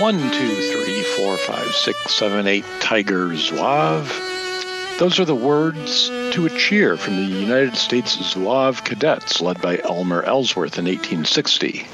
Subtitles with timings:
[0.00, 4.98] One, two, three, four, five, six, seven, eight Tiger Zouave.
[4.98, 9.78] Those are the words to a cheer from the United States Zouave Cadets led by
[9.78, 11.86] Elmer Ellsworth in 1860.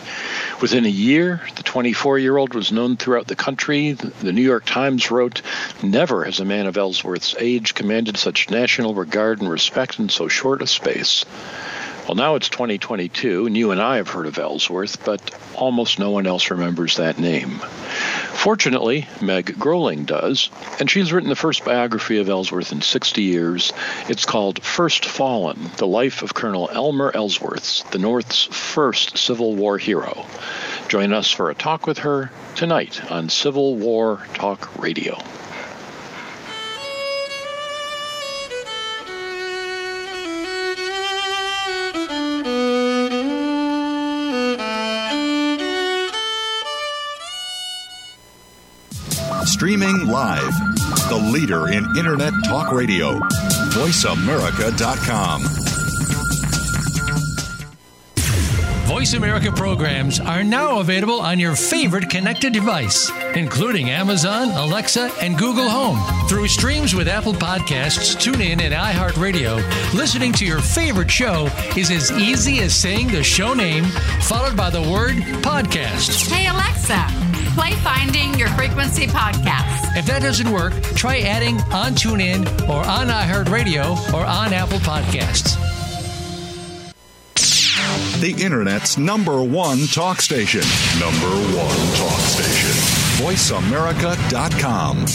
[0.62, 3.92] Within a year, the 24 year old was known throughout the country.
[3.92, 5.42] The New York Times wrote
[5.82, 10.26] Never has a man of Ellsworth's age commanded such national regard and respect in so
[10.26, 11.24] short a space.
[12.10, 16.10] Well, now it's 2022, and you and I have heard of Ellsworth, but almost no
[16.10, 17.50] one else remembers that name.
[18.32, 20.50] Fortunately, Meg Groeling does,
[20.80, 23.72] and she's written the first biography of Ellsworth in 60 years.
[24.08, 29.78] It's called First Fallen The Life of Colonel Elmer Ellsworth, the North's first Civil War
[29.78, 30.26] hero.
[30.88, 35.16] Join us for a talk with her tonight on Civil War Talk Radio.
[49.60, 50.54] Streaming live,
[51.10, 53.18] the leader in Internet Talk Radio,
[53.74, 55.42] VoiceAmerica.com.
[58.86, 65.36] Voice America programs are now available on your favorite connected device, including Amazon, Alexa, and
[65.36, 65.98] Google Home.
[66.26, 72.10] Through streams with Apple Podcasts, TuneIn, and iHeartRadio, listening to your favorite show is as
[72.12, 73.84] easy as saying the show name
[74.22, 76.30] followed by the word podcast.
[76.30, 79.96] Hey, Alexa, play Finding Your Frequency podcast.
[79.96, 85.56] If that doesn't work, try adding on TuneIn or on iHeartRadio or on Apple Podcasts.
[88.20, 90.60] The Internet's number one talk station.
[91.00, 92.70] Number one talk station.
[93.24, 95.06] VoiceAmerica.com.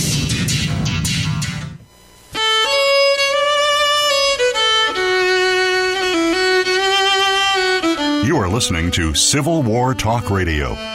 [8.25, 10.94] You are listening to Civil War Talk Radio.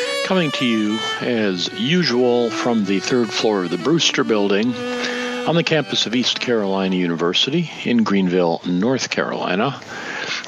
[0.31, 4.73] coming to you as usual from the third floor of the Brewster Building
[5.45, 9.77] on the campus of East Carolina University in Greenville, North Carolina.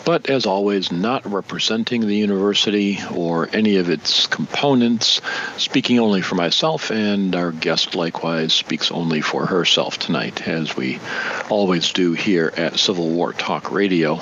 [0.05, 5.19] But as always, not representing the university or any of its components,
[5.57, 11.01] speaking only for myself, and our guest likewise speaks only for herself tonight, as we
[11.49, 14.21] always do here at Civil War Talk Radio.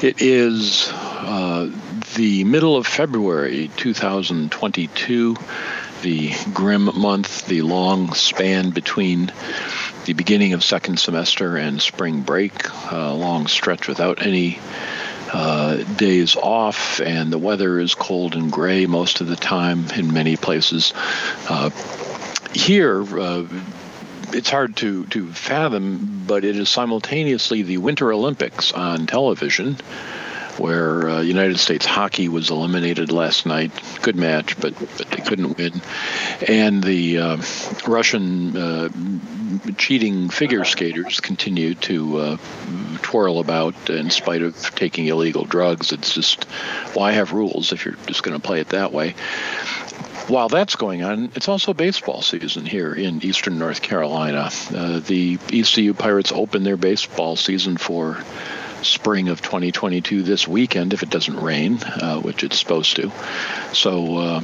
[0.00, 1.70] It is uh,
[2.14, 5.36] the middle of February 2022,
[6.02, 9.32] the grim month, the long span between
[10.04, 12.52] the beginning of second semester and spring break,
[12.90, 14.58] a long stretch without any
[15.32, 20.12] uh, days off, and the weather is cold and gray most of the time in
[20.12, 20.92] many places.
[21.48, 21.70] Uh,
[22.52, 23.46] here, uh,
[24.34, 29.76] it's hard to, to fathom, but it is simultaneously the Winter Olympics on television,
[30.58, 33.70] where uh, United States hockey was eliminated last night.
[34.02, 35.80] Good match, but, but they couldn't win.
[36.46, 37.42] And the uh,
[37.86, 38.88] Russian uh,
[39.76, 42.36] cheating figure skaters continue to uh,
[43.02, 45.92] twirl about in spite of taking illegal drugs.
[45.92, 46.44] It's just,
[46.94, 49.14] why have rules if you're just going to play it that way?
[50.28, 54.50] While that's going on, it's also baseball season here in eastern North Carolina.
[54.74, 58.22] Uh, the ECU Pirates open their baseball season for
[58.82, 63.10] spring of 2022 this weekend if it doesn't rain, uh, which it's supposed to.
[63.72, 64.40] So uh,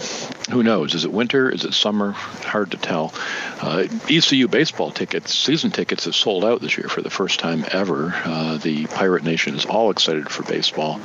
[0.50, 0.94] who knows?
[0.94, 1.50] Is it winter?
[1.50, 2.12] Is it summer?
[2.12, 3.12] Hard to tell.
[3.60, 7.64] Uh, ECU baseball tickets, season tickets, have sold out this year for the first time
[7.70, 8.12] ever.
[8.24, 11.00] Uh, the Pirate Nation is all excited for baseball,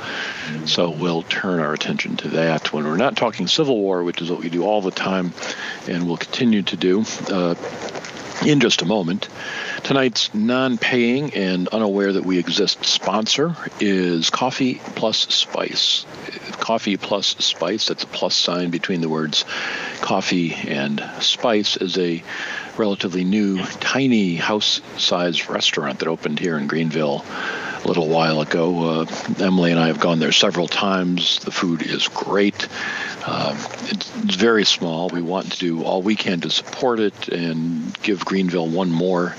[0.66, 4.30] so we'll turn our attention to that when we're not talking Civil War, which is
[4.30, 5.32] what we do all the time,
[5.88, 7.54] and we'll continue to do uh,
[8.44, 9.28] in just a moment.
[9.84, 16.06] Tonight's non paying and unaware that we exist sponsor is Coffee Plus Spice.
[16.52, 17.88] Coffee Plus Spice.
[17.88, 19.44] That's a plus sign between the words
[20.00, 21.76] coffee and spice.
[21.76, 22.24] Is a
[22.78, 27.22] relatively new, tiny house-sized restaurant that opened here in Greenville
[27.84, 29.02] a little while ago.
[29.02, 29.06] Uh,
[29.38, 31.40] Emily and I have gone there several times.
[31.40, 32.68] The food is great.
[33.26, 35.08] It's, it's, very small.
[35.08, 39.34] We want to do all we can to support it and give Greenville one more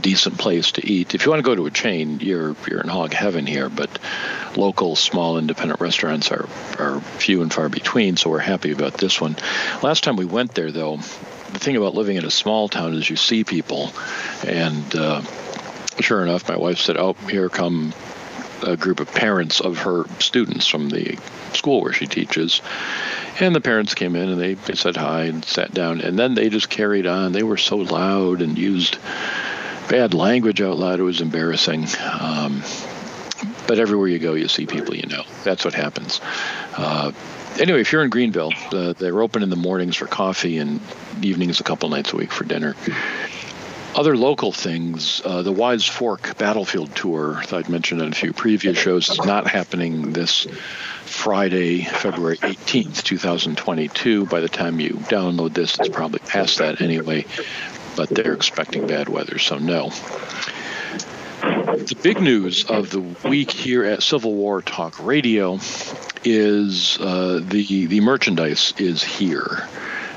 [0.00, 1.14] decent place to eat.
[1.14, 3.68] If you want to go to a chain, you're you're in hog heaven here.
[3.68, 3.98] But
[4.56, 6.48] local, small, independent restaurants are
[6.78, 8.16] are few and far between.
[8.16, 9.36] So we're happy about this one.
[9.82, 13.08] Last time we went there, though, the thing about living in a small town is
[13.08, 13.90] you see people,
[14.46, 15.22] and uh,
[16.00, 17.92] sure enough, my wife said, "Oh, here come
[18.64, 21.18] a group of parents of her students from the
[21.52, 22.60] school where she teaches."
[23.40, 26.34] And the parents came in and they, they said hi and sat down, and then
[26.34, 27.32] they just carried on.
[27.32, 28.98] They were so loud and used
[29.88, 31.86] bad language out loud; it was embarrassing.
[32.20, 32.62] Um,
[33.66, 35.24] but everywhere you go, you see people you know.
[35.42, 36.20] That's what happens.
[36.76, 37.12] Uh,
[37.58, 40.80] anyway, if you're in Greenville, uh, they're open in the mornings for coffee and
[41.22, 42.74] evenings a couple nights a week for dinner.
[43.94, 48.32] Other local things, uh, the Wyse Fork Battlefield Tour that I'd mentioned in a few
[48.32, 50.48] previous shows is not happening this
[51.04, 54.26] Friday, February 18th, 2022.
[54.26, 57.24] By the time you download this, it's probably past that anyway,
[57.96, 59.90] but they're expecting bad weather, so no.
[61.40, 65.60] The big news of the week here at Civil War Talk Radio
[66.24, 69.68] is uh, the the merchandise is here.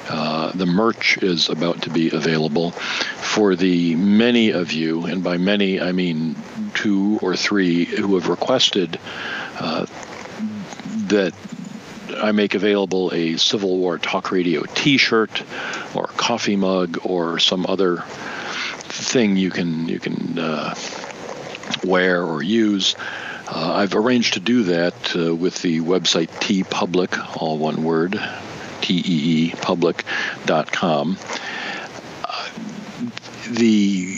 [0.10, 5.38] Uh, the merch is about to be available for the many of you, and by
[5.38, 6.36] many I mean
[6.74, 9.00] two or three who have requested
[9.60, 9.86] uh,
[11.08, 11.34] that
[12.22, 15.44] I make available a Civil War Talk Radio T-shirt
[15.94, 20.74] or coffee mug or some other thing you can you can uh,
[21.84, 22.96] wear or use.
[23.48, 28.20] Uh, I've arranged to do that uh, with the website TeePublic, all one word,
[28.88, 31.18] T-E-E, public.com.
[32.24, 32.50] Uh,
[33.50, 34.18] the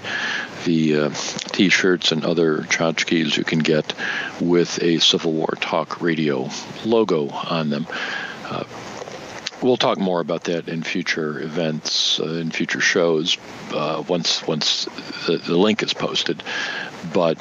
[0.66, 3.94] the uh, T-shirts and other tchotchkes you can get
[4.42, 6.50] with a Civil War Talk Radio
[6.84, 7.88] logo on them.
[8.46, 8.66] Uh,
[9.62, 13.38] we'll talk more about that in future events, uh, in future shows,
[13.72, 14.86] uh, once once
[15.26, 16.44] the, the, link is posted.
[17.14, 17.38] But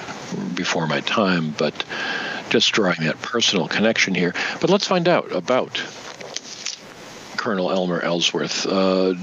[0.56, 1.86] before my time, but
[2.50, 4.34] just drawing that personal connection here.
[4.60, 5.84] But let's find out about
[7.38, 8.66] Colonel Elmer Ellsworth.
[8.66, 9.14] Uh,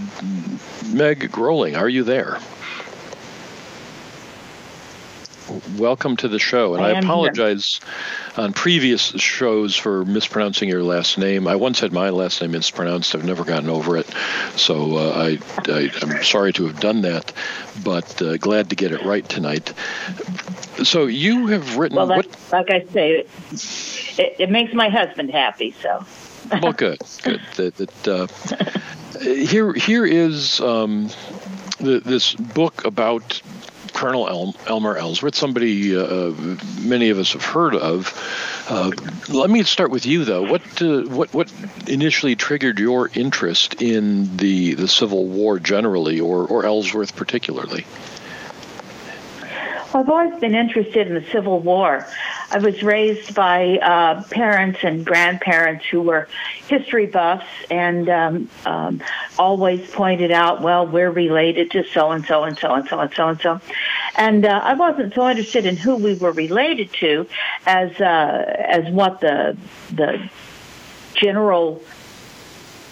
[0.93, 2.39] Meg Groeling, are you there?
[5.79, 7.81] Welcome to the show, and I, I apologize
[8.35, 8.45] here.
[8.45, 11.49] on previous shows for mispronouncing your last name.
[11.49, 13.15] I once had my last name mispronounced.
[13.15, 14.07] I've never gotten over it,
[14.57, 15.39] so uh, I,
[15.71, 17.33] I am sorry to have done that,
[17.83, 19.73] but uh, glad to get it right tonight.
[20.85, 21.97] So you have written.
[21.97, 23.25] Well, what, like I say,
[24.19, 25.75] it, it, makes my husband happy.
[25.81, 26.05] So.
[26.63, 27.41] well, good, good.
[27.57, 31.09] That, that uh, here here is um,
[31.79, 33.41] the, this book about
[33.99, 36.33] Colonel El- Elmer Ellsworth, somebody uh,
[36.81, 38.15] many of us have heard of.
[38.69, 38.93] Uh,
[39.29, 40.43] let me start with you, though.
[40.43, 41.53] What uh, what what
[41.89, 47.87] initially triggered your interest in the the Civil War generally, or or Ellsworth particularly?
[49.95, 52.07] I've always been interested in the Civil War.
[52.51, 56.29] I was raised by uh, parents and grandparents who were
[56.67, 59.03] history buffs and um, um,
[59.39, 63.15] always pointed out, well, we're related to so and so and so and so and
[63.15, 63.61] so and so.
[64.17, 67.27] And uh, I wasn't so interested in who we were related to
[67.67, 69.57] as uh, as what the
[69.93, 70.29] the
[71.15, 71.83] general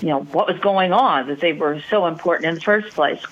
[0.01, 3.23] you know what was going on that they were so important in the first place.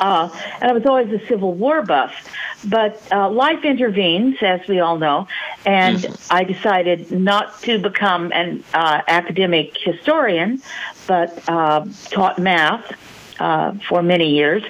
[0.00, 0.28] Uh,
[0.60, 2.14] and I was always a Civil War buff.
[2.64, 5.28] But uh, life intervenes, as we all know,
[5.64, 6.34] and mm-hmm.
[6.34, 10.62] I decided not to become an uh, academic historian,
[11.06, 12.92] but uh, taught math
[13.38, 14.62] uh, for many years.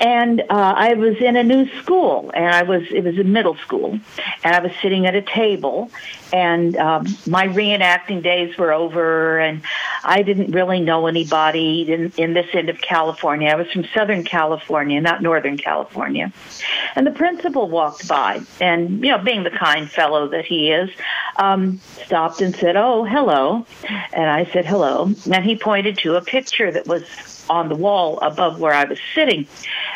[0.00, 0.44] And uh,
[0.76, 4.00] I was in a new school, and I was it was a middle school,
[4.42, 5.90] and I was sitting at a table,
[6.32, 9.62] and um, my reenacting days were over, and
[10.02, 13.48] I didn't really know anybody in, in this end of California.
[13.50, 16.32] I was from Southern California, not Northern California,
[16.96, 20.90] and the principal walked by, and you know, being the kind fellow that he is,
[21.36, 23.66] um, stopped and said, "Oh, hello,"
[24.12, 27.04] and I said, "Hello," and he pointed to a picture that was
[27.52, 29.46] on the wall above where I was sitting.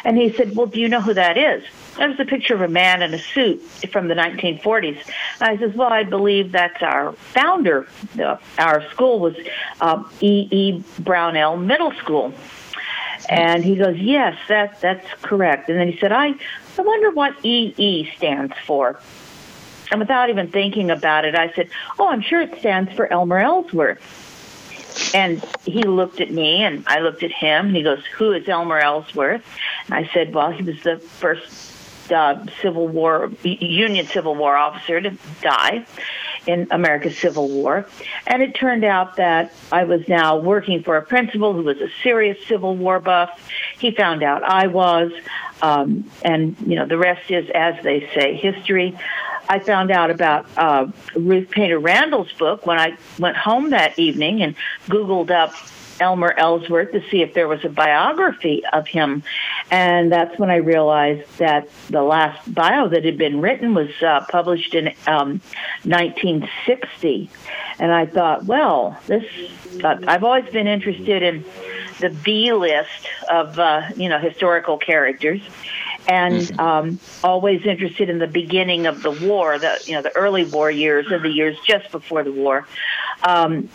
[0.05, 1.65] And he said, Well, do you know who that is?
[1.97, 5.01] That was a picture of a man in a suit from the 1940s.
[5.41, 7.89] And I says, Well, I believe that's our founder.
[8.59, 9.35] Our school was
[9.81, 10.49] uh, E.
[10.51, 10.85] E.
[10.99, 12.35] Brownell Middle School.
[13.29, 15.71] And he goes, Yes, that, that's correct.
[15.71, 16.35] And then he said, I,
[16.79, 19.01] I wonder what EE stands for.
[19.91, 23.39] And without even thinking about it, I said, Oh, I'm sure it stands for Elmer
[23.39, 24.26] Ellsworth.
[25.15, 28.49] And he looked at me and I looked at him and he goes, who is
[28.49, 29.45] Elmer Ellsworth?
[29.87, 31.77] And I said, well, he was the first
[32.11, 35.87] uh, Civil War, Union Civil War officer to die
[36.47, 37.87] in America's Civil War.
[38.27, 41.89] And it turned out that I was now working for a principal who was a
[42.03, 43.31] serious Civil War buff.
[43.79, 45.13] He found out I was,
[45.63, 48.97] um, and you know the rest is, as they say, history.
[49.49, 54.43] I found out about uh, Ruth Painter Randall's book when I went home that evening
[54.43, 54.55] and
[54.89, 55.55] Googled up
[56.01, 59.23] Elmer Ellsworth to see if there was a biography of him.
[59.71, 64.25] And that's when I realized that the last bio that had been written was uh,
[64.29, 65.41] published in um,
[65.85, 67.31] 1960.
[67.79, 69.25] And I thought, well, this,
[69.83, 71.45] uh, I've always been interested in
[72.01, 75.41] the B list of, uh, you know, historical characters
[76.09, 76.61] and mm-hmm.
[76.61, 80.71] um, always interested in the beginning of the war, the you know the early war
[80.71, 82.67] years and the years just before the war,
[83.23, 83.69] um,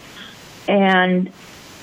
[0.67, 1.31] and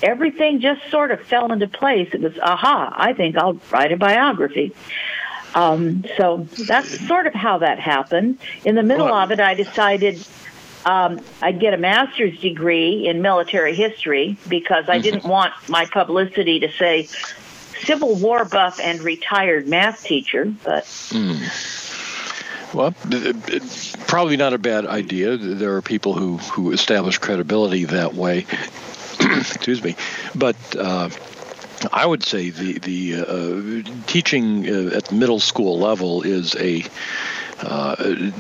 [0.02, 2.08] everything just sort of fell into place.
[2.12, 2.92] It was aha!
[2.96, 4.74] I think I'll write a biography.
[5.54, 8.38] Um, so that's sort of how that happened.
[8.64, 10.24] In the middle of it, I decided
[10.84, 15.02] um, I'd get a master's degree in military history because I mm-hmm.
[15.02, 17.08] didn't want my publicity to say
[17.82, 20.84] Civil War buff and retired math teacher, but.
[20.84, 21.74] Mm.
[22.74, 22.92] Well,
[24.06, 25.38] probably not a bad idea.
[25.38, 28.44] There are people who, who establish credibility that way.
[29.20, 29.96] Excuse me.
[30.34, 31.08] But uh,
[31.92, 33.14] I would say the the
[33.86, 36.84] uh, teaching uh, at the middle school level is a
[37.60, 37.94] uh,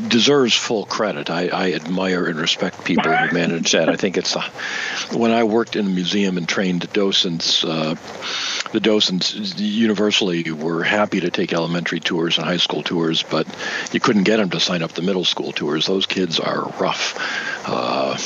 [0.08, 1.30] deserves full credit.
[1.30, 3.88] I, I, admire and respect people who manage that.
[3.88, 4.42] I think it's the,
[5.16, 7.96] when I worked in a museum and trained docents, uh,
[8.72, 13.46] the docents universally were happy to take elementary tours and high school tours, but
[13.92, 15.86] you couldn't get them to sign up the middle school tours.
[15.86, 17.14] Those kids are rough.
[17.66, 18.16] Uh,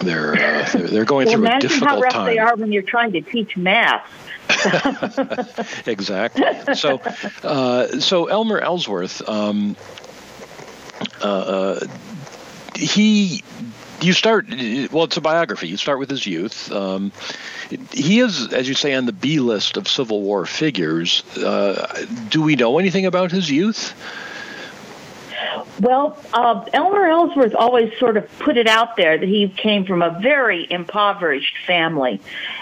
[0.00, 2.26] they're, uh, they're, they're going well, through a difficult how rough time.
[2.26, 4.06] they are when you're trying to teach math.
[5.86, 6.74] exactly.
[6.74, 7.00] So,
[7.42, 9.76] uh, so Elmer Ellsworth, um,
[11.22, 11.86] uh, uh,
[12.74, 13.42] he
[14.00, 17.12] you start well it's a biography you start with his youth um,
[17.92, 22.42] he is as you say on the b list of civil war figures uh, do
[22.42, 23.94] we know anything about his youth
[25.80, 30.02] Well, uh, Elmer Ellsworth always sort of put it out there that he came from
[30.02, 32.20] a very impoverished family.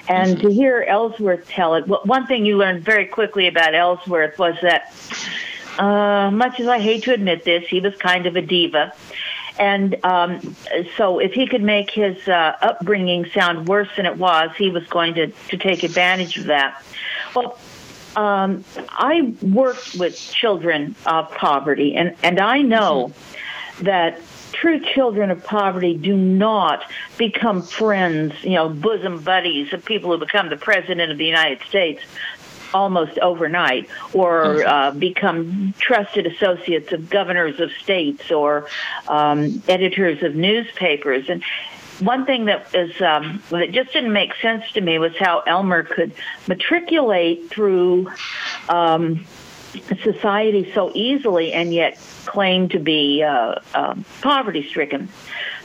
[0.08, 0.46] And mm-hmm.
[0.46, 4.94] to hear Ellsworth tell it, one thing you learned very quickly about Ellsworth was that,
[5.78, 8.92] uh, much as I hate to admit this, he was kind of a diva.
[9.58, 10.56] And um,
[10.96, 14.86] so if he could make his uh, upbringing sound worse than it was, he was
[14.86, 16.82] going to, to take advantage of that.
[17.34, 17.58] Well,
[18.14, 23.12] um, I worked with children of poverty, and, and I know
[23.80, 24.20] that
[24.52, 26.84] true children of poverty do not
[27.16, 31.60] become friends, you know, bosom buddies of people who become the president of the United
[31.68, 32.02] States
[32.74, 34.68] almost overnight or mm-hmm.
[34.68, 38.68] uh, become trusted associates of governors of states or
[39.08, 41.28] um, editors of newspapers.
[41.28, 41.42] And
[42.00, 45.82] one thing that is um, that just didn't make sense to me was how Elmer
[45.82, 46.12] could
[46.46, 48.10] matriculate through
[48.68, 49.24] um,
[50.02, 55.08] society so easily and yet claim to be uh, uh, poverty stricken.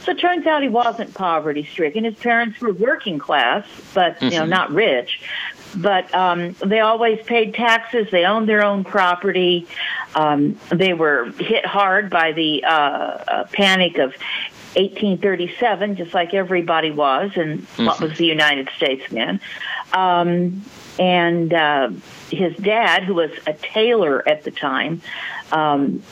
[0.04, 2.04] So it turns out he wasn't poverty stricken.
[2.04, 4.50] His parents were working class, but you know mm-hmm.
[4.50, 5.22] not rich.
[5.76, 8.08] But um, they always paid taxes.
[8.12, 9.68] They owned their own property.
[10.16, 14.12] Um, they were hit hard by the uh, uh, panic of
[14.76, 17.86] 1837, just like everybody was, and mm-hmm.
[17.86, 19.40] what was the United States then.
[19.94, 20.64] Um,
[21.00, 21.92] and uh,
[22.30, 25.02] his dad, who was a tailor at the time,
[25.52, 26.04] um,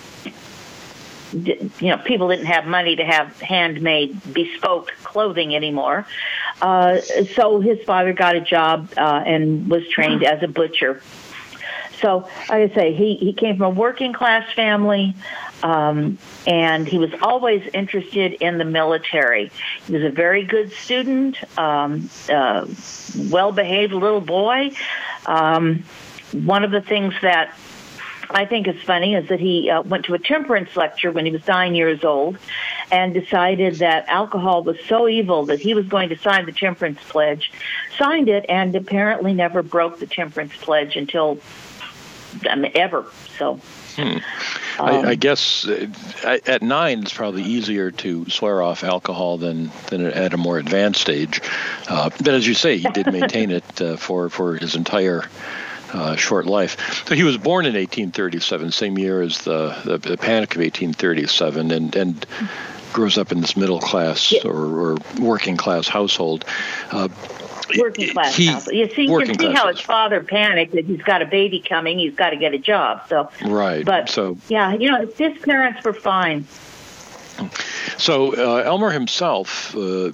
[1.33, 6.05] you know, people didn't have money to have handmade, bespoke clothing anymore.
[6.61, 6.99] Uh,
[7.35, 11.01] so his father got a job uh, and was trained as a butcher.
[12.01, 15.15] So, like I say, he, he came from a working class family.
[15.63, 19.51] Um, and he was always interested in the military.
[19.85, 22.65] He was a very good student, um, uh,
[23.29, 24.71] well behaved little boy.
[25.27, 25.83] Um,
[26.31, 27.55] one of the things that
[28.33, 31.31] I think is funny is that he uh, went to a temperance lecture when he
[31.31, 32.37] was nine years old
[32.91, 36.99] and decided that alcohol was so evil that he was going to sign the temperance
[37.09, 37.51] pledge,
[37.97, 41.39] signed it, and apparently never broke the temperance pledge until
[42.49, 43.05] I mean, ever.
[43.37, 43.59] So
[43.95, 44.01] Hmm.
[44.01, 44.21] Um,
[44.79, 45.87] I, I, guess uh,
[46.45, 51.09] at nine it's probably easier to swear off alcohol than than at a more advanced
[51.09, 51.41] age.
[51.89, 55.25] Uh, but as you say, he did maintain it uh, for for his entire.
[55.93, 57.05] Uh, short life.
[57.05, 61.71] So he was born in 1837, same year as the, the, the Panic of 1837,
[61.71, 62.25] and and
[62.93, 66.45] grows up in this middle class or, or working class household.
[66.91, 67.09] Uh,
[67.77, 68.45] working class he.
[68.45, 71.99] You see, you can see how his father panicked that he's got a baby coming.
[71.99, 73.07] He's got to get a job.
[73.07, 73.85] So right.
[73.85, 76.45] But so yeah, you know, his parents were fine.
[77.97, 80.11] So uh, Elmer himself uh,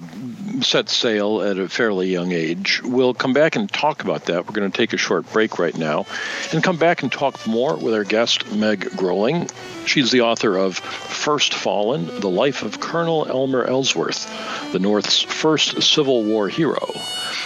[0.62, 2.82] set sail at a fairly young age.
[2.84, 4.48] We'll come back and talk about that.
[4.48, 6.06] We're going to take a short break right now
[6.52, 9.50] and come back and talk more with our guest, Meg Groeling.
[9.86, 15.82] She's the author of First Fallen The Life of Colonel Elmer Ellsworth, the North's first
[15.82, 16.92] Civil War hero.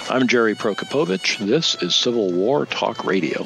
[0.09, 1.37] I'm Jerry Prokopowicz.
[1.37, 3.45] This is Civil War Talk Radio.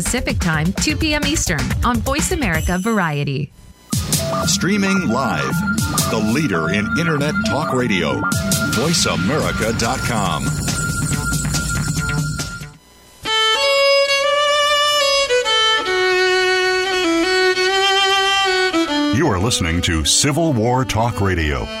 [0.01, 1.23] Pacific Time, 2 p.m.
[1.27, 3.51] Eastern on Voice America Variety.
[4.47, 5.53] Streaming live,
[6.09, 8.19] the leader in Internet Talk Radio,
[8.71, 10.43] voiceamerica.com.
[19.15, 21.80] You are listening to Civil War Talk Radio.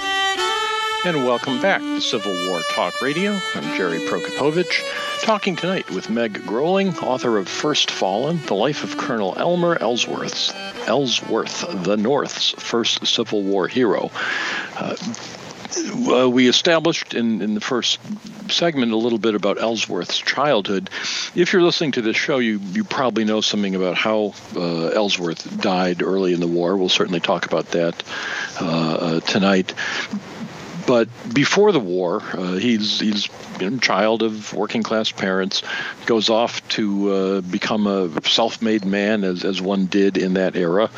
[1.03, 3.31] And welcome back to Civil War Talk Radio.
[3.55, 8.97] I'm Jerry Prokopowicz, talking tonight with Meg Groeling, author of First Fallen, The Life of
[8.97, 10.53] Colonel Elmer Ellsworth,
[10.87, 14.11] Ellsworth, the North's first Civil War hero.
[14.77, 14.95] Uh,
[16.07, 17.99] uh, we established in, in the first
[18.51, 20.91] segment a little bit about Ellsworth's childhood.
[21.33, 25.61] If you're listening to this show, you, you probably know something about how uh, Ellsworth
[25.61, 26.77] died early in the war.
[26.77, 28.03] We'll certainly talk about that
[28.59, 29.73] uh, uh tonight
[30.85, 35.61] but before the war, uh, he's he's a child of working class parents,
[36.05, 40.89] goes off to uh, become a self-made man as as one did in that era.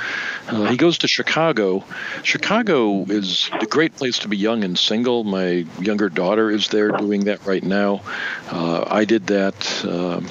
[0.47, 1.83] Uh, he goes to Chicago.
[2.23, 5.23] Chicago is a great place to be young and single.
[5.23, 8.01] My younger daughter is there doing that right now.
[8.49, 10.21] Uh, I did that uh,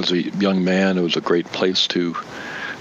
[0.00, 0.98] as a young man.
[0.98, 2.16] It was a great place to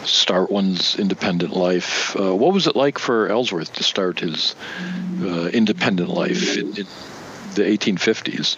[0.05, 2.15] start one's independent life.
[2.19, 4.55] Uh, what was it like for Ellsworth to start his
[5.21, 6.87] uh, independent life in, in,
[7.55, 8.57] the 1850s?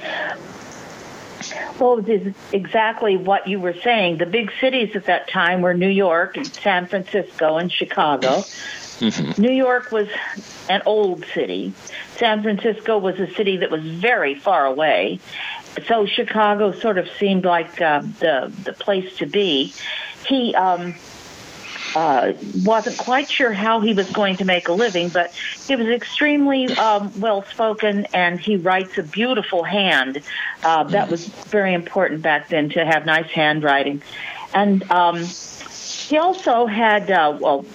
[1.79, 4.17] Well, it is exactly what you were saying.
[4.17, 8.43] The big cities at that time were New York and San Francisco and Chicago.
[8.99, 9.39] Mm-hmm.
[9.39, 10.07] New York was
[10.69, 11.73] an old city.
[12.15, 15.19] San Francisco was a city that was very far away.
[15.85, 19.73] So Chicago sort of seemed like uh, the the place to be.
[20.27, 20.95] He um,
[21.97, 22.33] uh,
[22.63, 25.33] wasn't quite sure how he was going to make a living, but
[25.65, 30.21] he was extremely um, well spoken and he writes a beautiful hand.
[30.63, 34.03] Uh, that was very important back then to have nice handwriting.
[34.53, 37.65] And um, he also had, uh, well,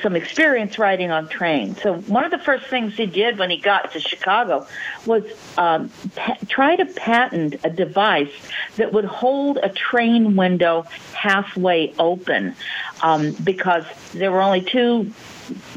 [0.00, 1.80] some experience riding on trains.
[1.82, 4.66] So one of the first things he did when he got to Chicago
[5.06, 5.24] was
[5.56, 8.32] um, pa- try to patent a device
[8.76, 12.54] that would hold a train window halfway open,
[13.02, 15.12] um, because there were only two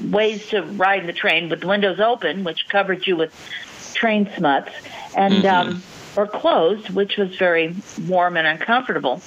[0.09, 3.33] ways to ride the train with the windows open, which covered you with
[3.93, 4.71] train smuts,
[5.15, 5.69] and mm-hmm.
[5.69, 5.83] um,
[6.15, 7.75] or closed, which was very
[8.07, 9.21] warm and uncomfortable.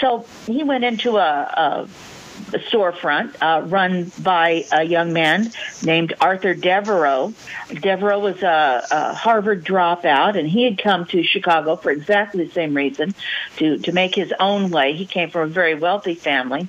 [0.00, 2.11] So he went into a, a a
[2.58, 5.50] storefront uh, run by a young man
[5.82, 7.32] named Arthur Devereux.
[7.68, 12.52] Devereux was a, a, Harvard dropout, and he had come to Chicago for exactly the
[12.52, 13.14] same reason
[13.56, 14.94] to, to make his own way.
[14.94, 16.68] He came from a very wealthy family.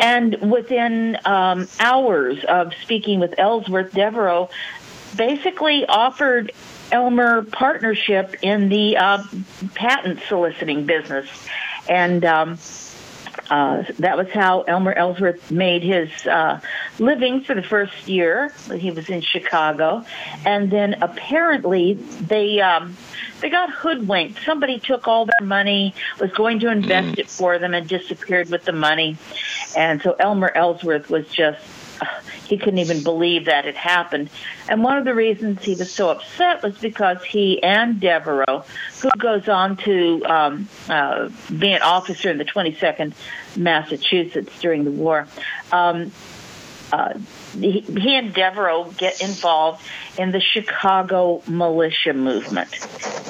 [0.00, 4.48] And within um, hours of speaking with Ellsworth, Devereux
[5.16, 6.52] basically offered
[6.92, 9.22] Elmer partnership in the uh,
[9.74, 11.28] patent soliciting business.
[11.88, 12.58] And um,
[13.50, 16.60] uh, that was how Elmer Ellsworth made his uh,
[16.98, 20.04] living for the first year that he was in Chicago,
[20.44, 22.96] and then apparently they um,
[23.40, 24.40] they got hoodwinked.
[24.44, 27.18] Somebody took all their money, was going to invest mm.
[27.18, 29.16] it for them, and disappeared with the money.
[29.76, 31.60] And so Elmer Ellsworth was just
[32.48, 34.30] he couldn't even believe that it happened.
[34.68, 38.62] And one of the reasons he was so upset was because he and Devereux,
[39.02, 43.12] who goes on to um, uh, be an officer in the 22nd
[43.56, 45.28] Massachusetts during the war,
[45.72, 46.10] um,
[46.90, 47.14] uh,
[47.52, 49.82] he, he and Devereux get involved
[50.18, 52.72] in the Chicago militia movement.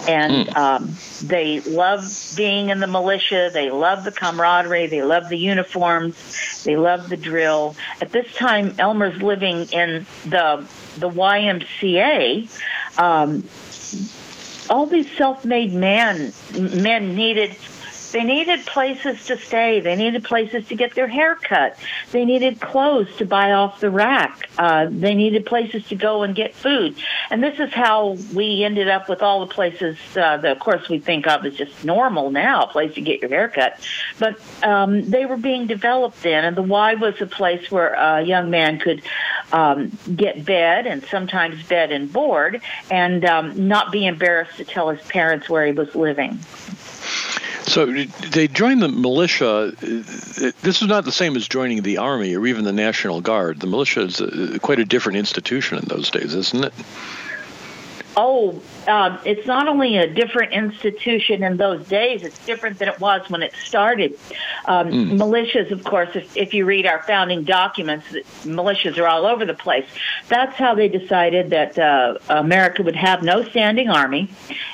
[0.08, 0.56] And mm.
[0.56, 2.04] um, they love
[2.36, 3.50] being in the militia.
[3.52, 4.86] They love the camaraderie.
[4.86, 6.64] They love the uniforms.
[6.64, 7.76] They love the drill.
[8.00, 10.66] At this time, Elmer's living in the
[10.98, 12.48] the YMCA.
[12.98, 13.44] Um,
[14.70, 17.56] all these self-made men men needed
[18.12, 19.80] they needed places to stay.
[19.80, 21.78] They needed places to get their hair cut.
[22.10, 24.48] They needed clothes to buy off the rack.
[24.58, 26.96] Uh, they needed places to go and get food.
[27.30, 30.88] And this is how we ended up with all the places uh, that, of course,
[30.88, 33.78] we think of as just normal now, a place to get your hair cut.
[34.18, 38.22] But um, they were being developed then, and the Y was a place where a
[38.22, 39.02] young man could
[39.52, 44.90] um, get bed and sometimes bed and board and um, not be embarrassed to tell
[44.90, 46.38] his parents where he was living.
[47.68, 49.72] So they joined the militia.
[49.80, 53.60] This is not the same as joining the army or even the National Guard.
[53.60, 56.72] The militia is a, quite a different institution in those days, isn't it?
[58.20, 62.98] Oh, uh, it's not only a different institution in those days, it's different than it
[62.98, 64.18] was when it started.
[64.64, 65.10] Um, mm.
[65.12, 68.06] Militias, of course, if, if you read our founding documents,
[68.42, 69.86] militias are all over the place.
[70.26, 74.28] That's how they decided that uh, America would have no standing army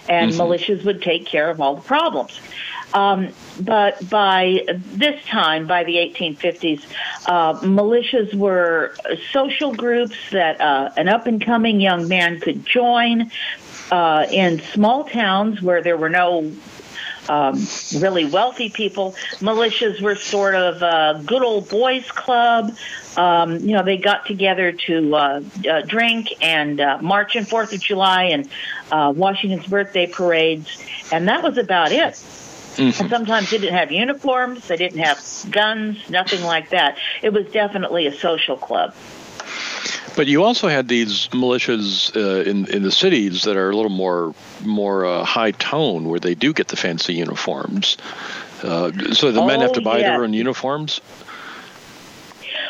[0.09, 0.41] and mm-hmm.
[0.41, 2.41] militias would take care of all the problems.
[2.95, 3.31] Um,
[3.61, 6.83] but by this time, by the 1850s,
[7.27, 8.95] uh, militias were
[9.33, 13.33] social groups that uh, an up and coming young man could join
[13.91, 16.53] uh, in small towns where there were no
[17.29, 19.13] um, really wealthy people.
[19.41, 22.77] Militias were sort of a good old boys club.
[23.17, 27.73] Um, you know, they got together to uh, uh, drink and uh, march in Fourth
[27.73, 28.49] of July and
[28.91, 30.69] uh, Washington's birthday parades,
[31.13, 32.23] and that was about it.
[32.77, 33.03] Mm-hmm.
[33.03, 36.99] And sometimes they didn't have uniforms, they didn't have guns, nothing like that.
[37.23, 38.95] It was definitely a social club.
[40.17, 43.91] But you also had these militias uh, in in the cities that are a little
[43.91, 44.35] more
[44.65, 47.97] more uh, high tone, where they do get the fancy uniforms.
[48.63, 50.07] Uh, so the oh, men have to buy yes.
[50.07, 51.01] their own uniforms.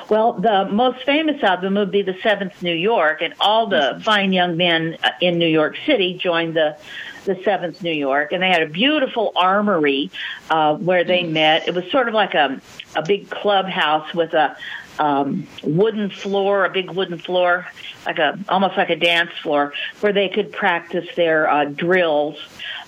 [0.08, 3.76] Well, the most famous of them would be the Seventh New York, and all the
[3.76, 4.00] mm-hmm.
[4.00, 6.76] fine young men uh, in New York City joined the
[7.24, 10.10] the Seventh New York, and they had a beautiful armory
[10.50, 11.34] uh, where they mm-hmm.
[11.34, 11.68] met.
[11.68, 12.60] It was sort of like a
[12.96, 14.56] a big clubhouse with a
[14.98, 17.66] um, wooden floor, a big wooden floor,
[18.06, 22.36] like a almost like a dance floor, where they could practice their uh, drills.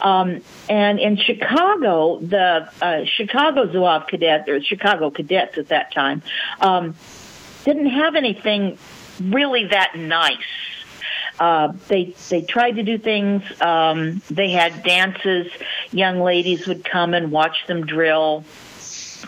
[0.00, 6.22] Um, and in Chicago, the uh, Chicago Zouave Cadets, or Chicago Cadets at that time,
[6.60, 6.94] um,
[7.64, 8.78] didn't have anything
[9.20, 10.36] really that nice.
[11.38, 13.42] Uh, they they tried to do things.
[13.60, 15.48] Um, they had dances.
[15.92, 18.44] Young ladies would come and watch them drill.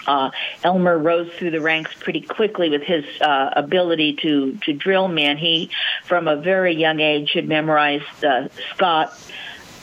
[0.06, 0.30] Uh,
[0.64, 5.36] Elmer rose through the ranks pretty quickly with his uh, ability to to drill men.
[5.36, 5.70] He,
[6.04, 9.12] from a very young age, had memorized uh, Scott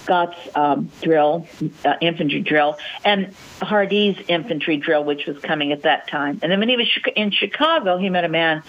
[0.06, 1.48] Scott's um, drill,
[1.84, 6.40] uh, infantry drill, and Hardee's infantry drill, which was coming at that time.
[6.44, 8.62] And then when he was in Chicago, he met a man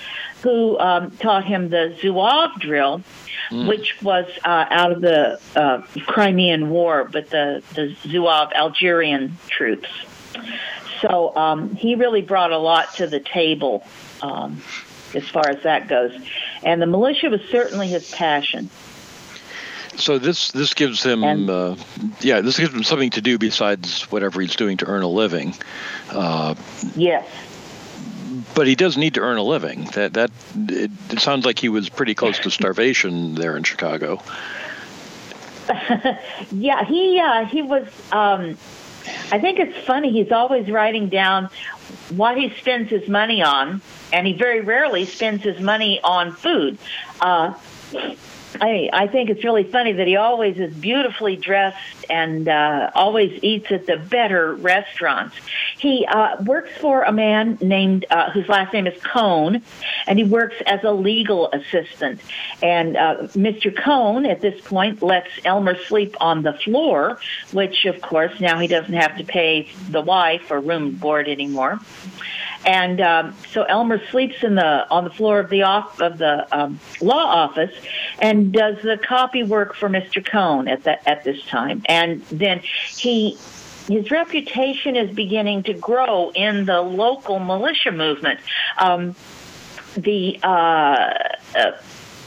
[0.43, 3.03] who um, taught him the Zouave drill,
[3.51, 3.69] mm.
[3.69, 9.89] which was uh, out of the uh, Crimean War, but the, the Zouave Algerian troops.
[11.03, 13.87] So um, he really brought a lot to the table
[14.23, 14.63] um,
[15.15, 16.13] as far as that goes.
[16.63, 18.71] And the militia was certainly his passion.
[19.97, 21.77] So this this gives him, and, uh,
[22.21, 25.55] yeah, this gives him something to do besides whatever he's doing to earn a living.
[26.11, 26.55] Uh,
[26.95, 27.27] yes.
[28.55, 29.85] But he does need to earn a living.
[29.95, 34.23] That that it, it sounds like he was pretty close to starvation there in Chicago.
[36.53, 37.87] yeah, he uh, he was.
[38.13, 38.57] Um,
[39.33, 40.13] I think it's funny.
[40.13, 41.49] He's always writing down
[42.11, 43.81] what he spends his money on,
[44.13, 46.79] and he very rarely spends his money on food.
[47.21, 47.55] Uh,
[48.61, 53.39] I, I think it's really funny that he always is beautifully dressed and uh, always
[53.43, 55.37] eats at the better restaurants.
[55.79, 59.63] He uh, works for a man named uh, whose last name is Cohn,
[60.07, 62.21] and he works as a legal assistant.
[62.63, 63.75] And uh, Mr.
[63.77, 67.19] Cohn, at this point, lets Elmer sleep on the floor,
[67.53, 71.79] which, of course, now he doesn't have to pay the wife or room board anymore.
[72.67, 76.47] And um, so Elmer sleeps in the on the floor of the off of the
[76.57, 77.73] um, law office,
[78.19, 80.25] and does the copy work for Mr.
[80.25, 81.83] Cohn at that at this time.
[81.87, 83.39] And then he
[83.89, 88.41] his reputation is beginning to grow in the local militia movement.
[88.79, 89.15] Um,
[89.97, 90.47] the uh,
[91.55, 91.73] uh,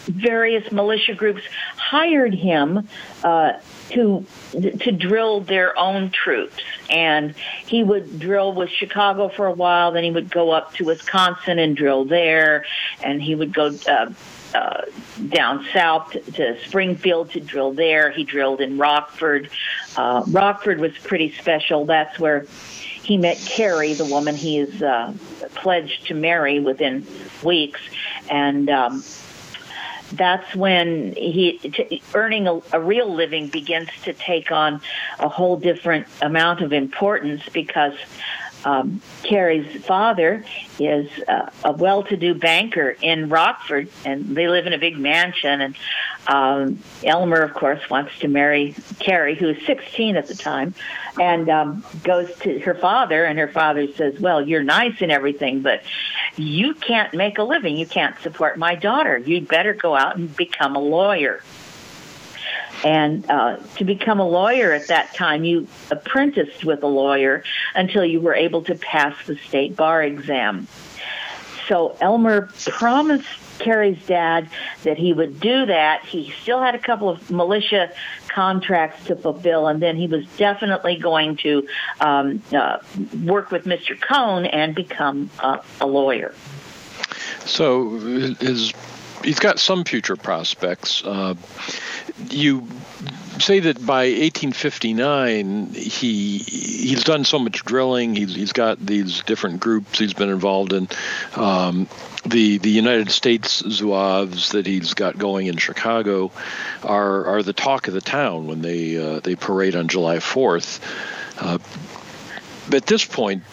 [0.05, 1.41] various militia groups
[1.75, 2.87] hired him
[3.23, 3.53] uh,
[3.91, 4.25] to
[4.61, 7.33] to drill their own troops, and
[7.65, 9.91] he would drill with Chicago for a while.
[9.91, 12.65] Then he would go up to Wisconsin and drill there,
[13.03, 13.71] and he would go.
[13.87, 14.11] Uh,
[14.51, 14.81] uh,
[15.27, 18.09] down south to, to Springfield to drill there.
[18.09, 19.47] He drilled in Rockford.
[19.95, 21.85] Uh, Rockford was pretty special.
[21.85, 22.47] That's where
[23.03, 25.13] he met Carrie, the woman he is uh,
[25.55, 27.05] pledged to marry within
[27.43, 27.81] weeks,
[28.29, 29.03] and um,
[30.11, 34.81] that's when he t- earning a, a real living begins to take on
[35.19, 37.93] a whole different amount of importance because
[38.65, 40.43] um, Carrie's father
[40.79, 45.61] is uh, a well-to-do banker in Rockford, and they live in a big mansion.
[45.61, 45.75] And
[46.27, 50.73] um, Elmer, of course, wants to marry Carrie, who is 16 at the time,
[51.19, 53.23] and um, goes to her father.
[53.25, 55.83] And her father says, "Well, you're nice and everything, but
[56.35, 57.77] you can't make a living.
[57.77, 59.17] You can't support my daughter.
[59.17, 61.41] You'd better go out and become a lawyer."
[62.83, 67.43] And uh, to become a lawyer at that time, you apprenticed with a lawyer
[67.75, 70.67] until you were able to pass the state bar exam.
[71.67, 73.27] So Elmer promised
[73.59, 74.49] Carrie's dad
[74.83, 76.05] that he would do that.
[76.05, 77.91] He still had a couple of militia
[78.29, 81.67] contracts to fulfill, and then he was definitely going to
[81.99, 82.79] um, uh,
[83.23, 83.99] work with Mr.
[83.99, 86.33] Cohn and become uh, a lawyer.
[87.45, 87.97] So
[89.23, 91.03] he's got some future prospects.
[91.03, 91.35] Uh,
[92.29, 92.67] you
[93.39, 98.15] say that by 1859 he he's done so much drilling.
[98.15, 100.87] He's he's got these different groups he's been involved in.
[101.35, 101.87] Um,
[102.25, 106.31] the the United States Zouaves that he's got going in Chicago
[106.83, 110.79] are are the talk of the town when they uh, they parade on July 4th.
[111.39, 111.59] Uh,
[112.73, 113.43] at this point,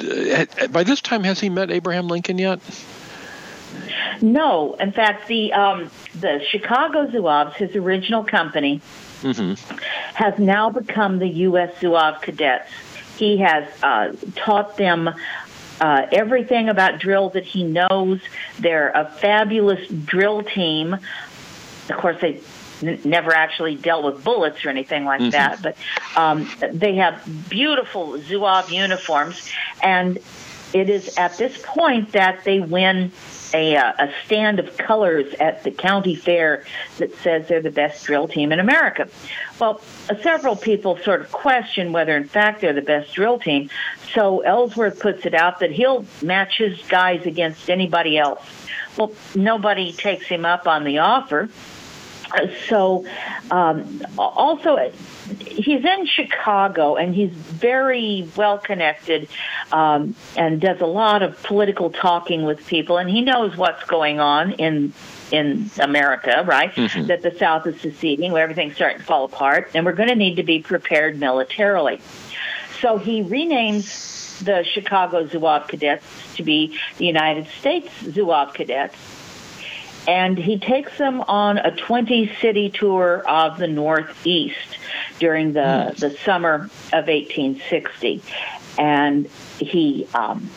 [0.00, 2.60] uh, by this time, has he met Abraham Lincoln yet?
[4.22, 8.80] No, in fact, the um, the Chicago Zouaves, his original company,
[9.22, 9.74] mm-hmm.
[10.14, 11.74] has now become the U.S.
[11.80, 12.70] Zouave Cadets.
[13.16, 15.10] He has uh, taught them
[15.80, 18.20] uh, everything about drill that he knows.
[18.58, 20.94] They're a fabulous drill team.
[20.94, 22.40] Of course, they
[22.82, 25.30] n- never actually dealt with bullets or anything like mm-hmm.
[25.30, 25.76] that, but
[26.16, 29.50] um, they have beautiful Zouave uniforms,
[29.82, 30.18] and
[30.72, 33.12] it is at this point that they win
[33.54, 36.64] a, uh, a stand of colors at the county fair
[36.98, 39.08] that says they're the best drill team in America.
[39.58, 43.70] Well, uh, several people sort of question whether, in fact, they're the best drill team.
[44.14, 48.42] So Ellsworth puts it out that he'll match his guys against anybody else.
[48.96, 51.48] Well, nobody takes him up on the offer.
[52.32, 53.06] Uh, so,
[53.50, 54.92] um, also,
[55.40, 59.28] he's in Chicago and he's very well connected
[59.72, 64.20] um, and does a lot of political talking with people, and he knows what's going
[64.20, 64.92] on in
[65.30, 66.74] in America, right?
[66.74, 67.06] Mm-hmm.
[67.06, 70.16] That the South is seceding, where everything's starting to fall apart, and we're going to
[70.16, 72.00] need to be prepared militarily.
[72.80, 76.04] So he renames the Chicago Zouave Cadets
[76.36, 78.96] to be the United States Zouave Cadets
[80.10, 84.76] and he takes them on a 20 city tour of the Northeast
[85.20, 85.96] during the, mm.
[85.98, 88.20] the summer of 1860.
[88.76, 89.26] And
[89.60, 90.50] he, um,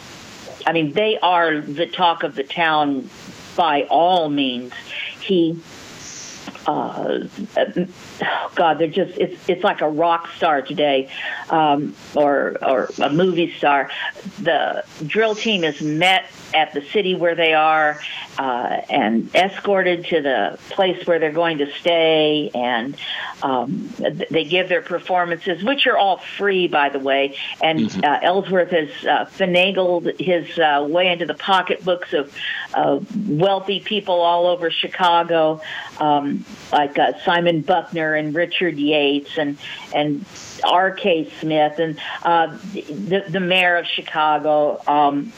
[0.66, 3.12] I mean, they are the talk of the town
[3.56, 4.74] by all means.
[5.22, 5.62] He
[6.66, 7.20] uh,
[8.56, 11.10] God, they're just it's it's like a rock star today,
[11.50, 13.90] um, or or a movie star.
[14.42, 18.00] The drill team is met at the city where they are
[18.38, 22.96] uh, and escorted to the place where they're going to stay, and
[23.42, 23.90] um,
[24.30, 27.36] they give their performances, which are all free, by the way.
[27.62, 28.04] And mm-hmm.
[28.04, 32.34] uh, Ellsworth has uh, finagled his uh, way into the pocketbooks of,
[32.74, 35.62] of wealthy people all over Chicago,
[36.00, 39.58] um, like uh, Simon Buckner and Richard Yates and
[39.94, 40.26] and
[40.64, 41.32] R.K.
[41.40, 44.82] Smith and uh, the the mayor of Chicago.
[44.88, 45.32] Um,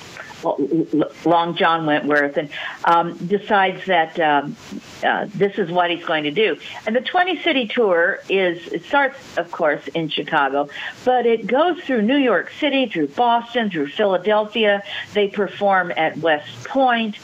[1.25, 2.49] Long John Wentworth, and
[2.83, 4.55] um, decides that um,
[5.03, 6.57] uh, this is what he's going to do.
[6.85, 10.69] And the 20 city tour is it starts, of course, in Chicago,
[11.03, 14.83] but it goes through New York City, through Boston, through Philadelphia.
[15.13, 17.17] They perform at West Point.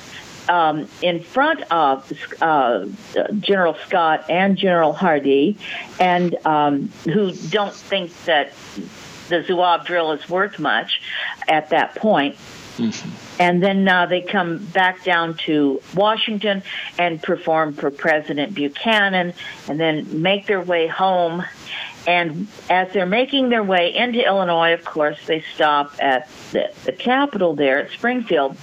[0.51, 2.11] Um, in front of
[2.41, 2.85] uh,
[3.39, 5.55] General Scott and General Hardee,
[5.97, 8.51] and um, who don't think that
[9.29, 11.01] the Zouave drill is worth much
[11.47, 12.35] at that point.
[12.77, 13.41] Mm-hmm.
[13.41, 16.63] And then uh, they come back down to Washington
[16.97, 19.33] and perform for President Buchanan
[19.69, 21.45] and then make their way home.
[22.05, 26.91] And as they're making their way into Illinois, of course, they stop at the, the
[26.91, 28.57] Capitol there at Springfield.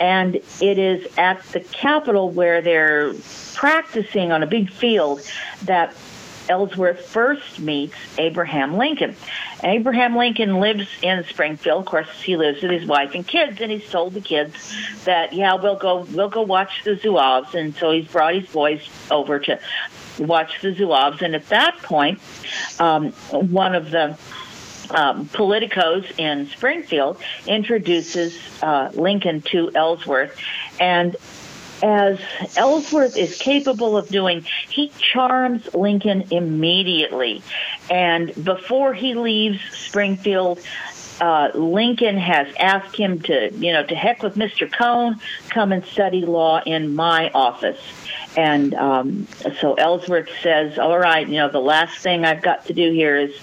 [0.00, 3.14] And it is at the Capitol where they're
[3.54, 5.22] practicing on a big field
[5.64, 5.94] that
[6.48, 9.16] Ellsworth first meets Abraham Lincoln.
[9.62, 11.80] Abraham Lincoln lives in Springfield.
[11.80, 14.54] Of course, he lives with his wife and kids, and he's told the kids
[15.04, 18.86] that yeah, we'll go we'll go watch the Zouaves, and so he's brought his boys
[19.10, 19.58] over to
[20.18, 21.22] watch the Zouaves.
[21.22, 22.20] And at that point,
[22.78, 24.18] um, one of the
[24.90, 30.36] um, politicos in Springfield introduces uh, Lincoln to Ellsworth,
[30.80, 31.16] and
[31.82, 32.18] as
[32.56, 37.42] Ellsworth is capable of doing, he charms Lincoln immediately.
[37.90, 40.60] And before he leaves Springfield,
[41.20, 44.70] uh, Lincoln has asked him to, you know, to heck with Mr.
[44.72, 47.80] Cone, come and study law in my office.
[48.36, 49.28] And um,
[49.60, 53.16] so Ellsworth says, all right, you know, the last thing I've got to do here
[53.16, 53.34] is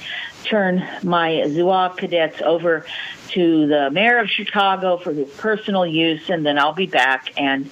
[0.43, 2.86] turn my Zouave cadets over
[3.30, 7.69] to the mayor of Chicago for his personal use, and then I'll be back and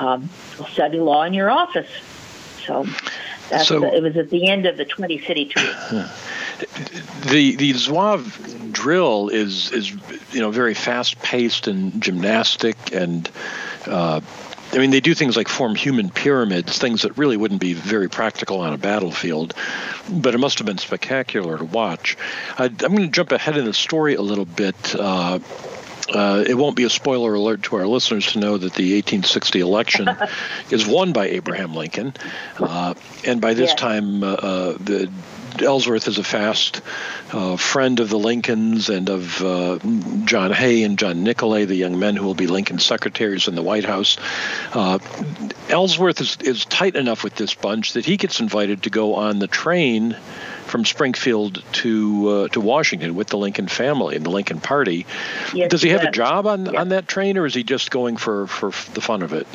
[0.00, 0.28] um,
[0.70, 1.90] study law in your office.
[2.66, 2.86] So,
[3.64, 6.10] so the, it was at the end of the 20 city tour.
[7.28, 9.90] The the Zouave drill is is
[10.32, 13.28] you know very fast paced and gymnastic and
[13.86, 14.20] uh,
[14.72, 18.08] I mean, they do things like form human pyramids, things that really wouldn't be very
[18.08, 19.54] practical on a battlefield,
[20.10, 22.16] but it must have been spectacular to watch.
[22.56, 24.94] I, am going to jump ahead in the story a little bit.
[24.94, 25.40] Uh,
[26.14, 29.60] uh, it won't be a spoiler alert to our listeners to know that the 1860
[29.60, 30.08] election
[30.70, 32.14] is won by Abraham Lincoln.
[32.58, 32.94] Uh,
[33.24, 33.80] and by this yes.
[33.80, 35.10] time, uh, uh, the
[35.60, 36.80] Ellsworth is a fast
[37.32, 39.78] uh, friend of the Lincolns and of uh,
[40.24, 43.62] John Hay and John Nicolay, the young men who will be Lincoln's secretaries in the
[43.62, 44.16] White House.
[44.72, 44.98] Uh,
[45.68, 49.38] Ellsworth is, is tight enough with this bunch that he gets invited to go on
[49.38, 50.16] the train
[50.66, 55.06] from Springfield to uh, to Washington with the Lincoln family and the Lincoln Party.
[55.52, 56.74] Yes, Does he have a job on yes.
[56.76, 59.46] on that train, or is he just going for for the fun of it?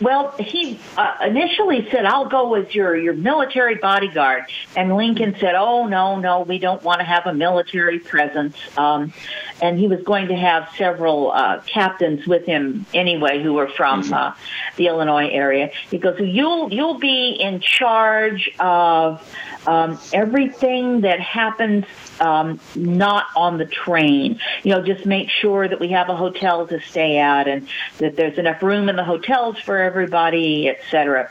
[0.00, 4.44] Well, he uh, initially said, "I'll go as your your military bodyguard,"
[4.74, 9.12] and Lincoln said, "Oh no, no, we don't want to have a military presence." Um,
[9.60, 14.02] and he was going to have several uh, captains with him anyway, who were from
[14.02, 14.14] mm-hmm.
[14.14, 14.34] uh,
[14.76, 15.70] the Illinois area.
[15.90, 19.22] He goes, "You'll you'll be in charge of."
[19.66, 21.84] Um, everything that happens
[22.20, 24.40] um, not on the train.
[24.62, 28.16] You know, just make sure that we have a hotel to stay at and that
[28.16, 31.30] there's enough room in the hotels for everybody, etc.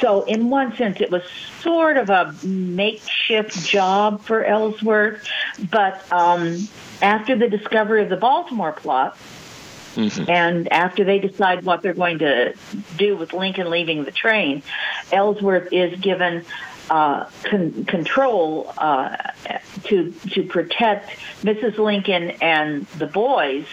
[0.00, 1.22] So, in one sense, it was
[1.60, 5.26] sort of a makeshift job for Ellsworth,
[5.70, 6.68] but um,
[7.02, 9.16] after the discovery of the Baltimore plot,
[9.96, 10.28] Mm-hmm.
[10.28, 12.54] And after they decide what they're going to
[12.96, 14.62] do with Lincoln leaving the train,
[15.12, 16.44] Ellsworth is given
[16.90, 19.16] uh, con- control uh,
[19.84, 21.10] to to protect
[21.42, 21.78] Mrs.
[21.78, 23.66] Lincoln and the boys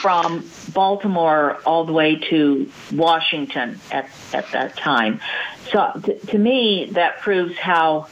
[0.00, 5.20] from Baltimore all the way to Washington at at that time.
[5.72, 8.08] So t- to me, that proves how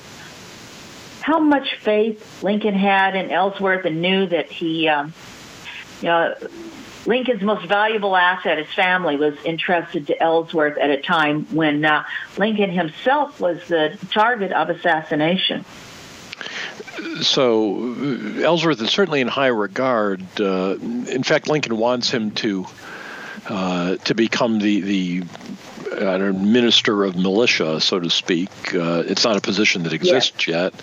[1.20, 5.14] how much faith Lincoln had in Ellsworth and knew that he, um,
[6.02, 6.34] you know,
[7.06, 12.04] Lincoln's most valuable asset, his family, was entrusted to Ellsworth at a time when uh,
[12.38, 15.64] Lincoln himself was the target of assassination.
[17.20, 20.22] So uh, Ellsworth is certainly in high regard.
[20.40, 22.66] Uh, in fact, Lincoln wants him to
[23.48, 25.22] uh, to become the the
[26.00, 28.50] uh, minister of militia, so to speak.
[28.74, 30.74] Uh, it's not a position that exists yet.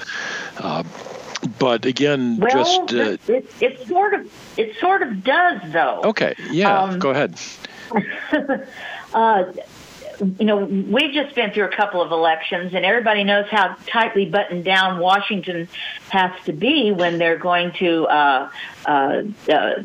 [1.57, 6.01] But again, well, just uh, it, it sort of it sort of does though.
[6.05, 7.39] Okay, yeah, um, go ahead.
[9.13, 9.51] uh,
[10.39, 14.25] you know, we've just been through a couple of elections, and everybody knows how tightly
[14.25, 15.67] buttoned down Washington
[16.09, 18.51] has to be when they're going to uh,
[18.85, 19.83] uh, uh,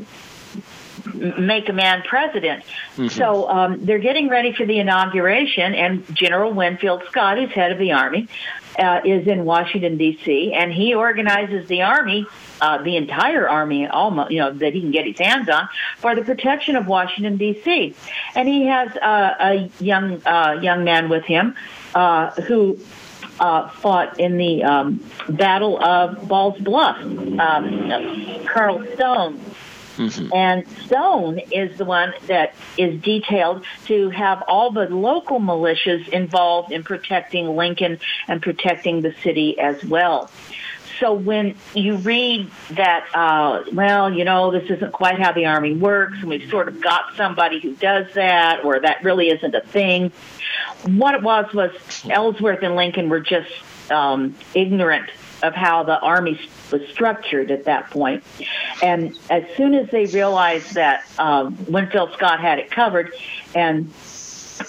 [1.14, 2.64] make a man president.
[2.64, 3.09] Mm-hmm.
[3.09, 7.78] So um, they're getting ready for the inauguration, and General Winfield Scott, who's head of
[7.78, 8.28] the Army,
[8.79, 10.53] uh, is in Washington D.C.
[10.53, 12.27] and he organizes the army,
[12.61, 15.68] uh, the entire army, almost you know that he can get his hands on
[15.99, 17.95] for the protection of Washington D.C.
[18.35, 21.55] And he has uh, a young uh, young man with him
[21.95, 22.79] uh, who.
[23.39, 24.99] Uh, fought in the um,
[25.29, 29.39] Battle of Ball's Bluff, um, Colonel Stone,
[29.97, 30.32] Mm-hmm.
[30.34, 36.72] And Stone is the one that is detailed to have all the local militias involved
[36.72, 40.30] in protecting Lincoln and protecting the city as well.
[41.01, 45.74] So when you read that, uh, well, you know, this isn't quite how the Army
[45.74, 49.61] works, and we've sort of got somebody who does that, or that really isn't a
[49.61, 50.11] thing.
[50.84, 51.72] What it was was
[52.09, 53.51] Ellsworth and Lincoln were just
[53.90, 55.11] um, ignorant
[55.43, 56.41] of how the Army
[56.72, 58.24] was structured at that point.
[58.82, 63.12] And as soon as they realized that um, Winfield Scott had it covered
[63.55, 63.93] and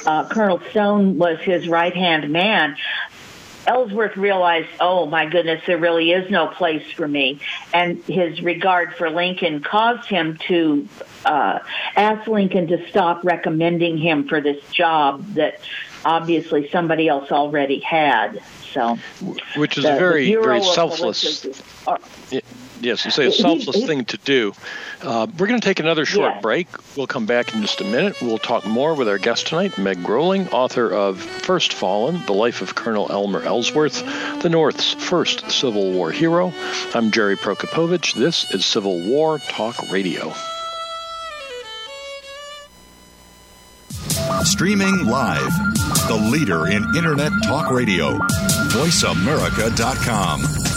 [0.05, 2.76] uh, Colonel Stone was his right hand man,
[3.68, 7.41] Ellsworth realized, oh my goodness, there really is no place for me.
[7.74, 10.88] And his regard for Lincoln caused him to
[11.26, 11.59] uh,
[11.95, 15.59] ask Lincoln to stop recommending him for this job that
[16.05, 18.41] obviously somebody else already had.
[18.74, 18.97] So,
[19.55, 21.45] which is the, a very very selfless.
[22.82, 24.53] yes, you say a selfless he, he, thing to do.
[25.01, 26.41] Uh, we're going to take another short yes.
[26.41, 26.68] break.
[26.95, 28.22] We'll come back in just a minute.
[28.22, 32.61] We'll talk more with our guest tonight, Meg Groeling, author of First Fallen: The Life
[32.61, 34.03] of Colonel Elmer Ellsworth,
[34.41, 36.53] the North's first Civil War hero.
[36.93, 38.13] I'm Jerry Prokopowicz.
[38.13, 40.34] This is Civil War Talk Radio.
[44.43, 45.51] Streaming live.
[46.07, 48.18] The leader in Internet talk radio.
[48.70, 50.76] VoiceAmerica.com.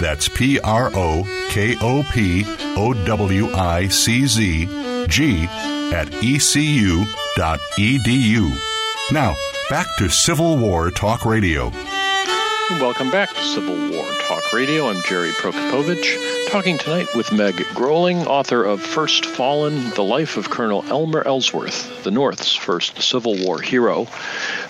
[0.00, 2.44] That's P R O K O P
[2.76, 4.66] O W I C Z
[5.08, 5.44] G
[5.92, 7.06] at ecu.edu.
[9.12, 9.34] Now,
[9.70, 11.70] back to Civil War Talk Radio.
[12.80, 14.88] Welcome back to Civil War Talk Radio.
[14.88, 20.50] I'm Jerry Prokopowicz, talking tonight with Meg Groeling, author of First Fallen The Life of
[20.50, 24.06] Colonel Elmer Ellsworth, the North's first Civil War hero.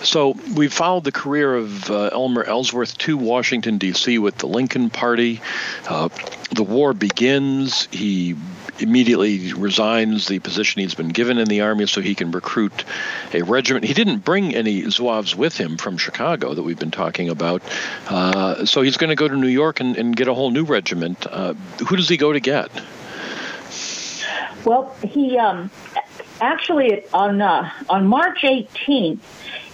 [0.01, 4.19] So, we followed the career of uh, Elmer Ellsworth to Washington, D.C.
[4.19, 5.41] with the Lincoln Party.
[5.87, 6.09] Uh,
[6.51, 7.87] the war begins.
[7.91, 8.35] He
[8.79, 12.83] immediately resigns the position he's been given in the army so he can recruit
[13.33, 13.85] a regiment.
[13.85, 17.61] He didn't bring any Zouaves with him from Chicago that we've been talking about.
[18.07, 20.63] Uh, so he's going to go to New York and, and, get a whole new
[20.63, 21.25] regiment.
[21.29, 21.53] Uh,
[21.87, 22.69] who does he go to get?
[24.63, 25.69] Well, he um,
[26.41, 29.19] actually on uh, on March 18th,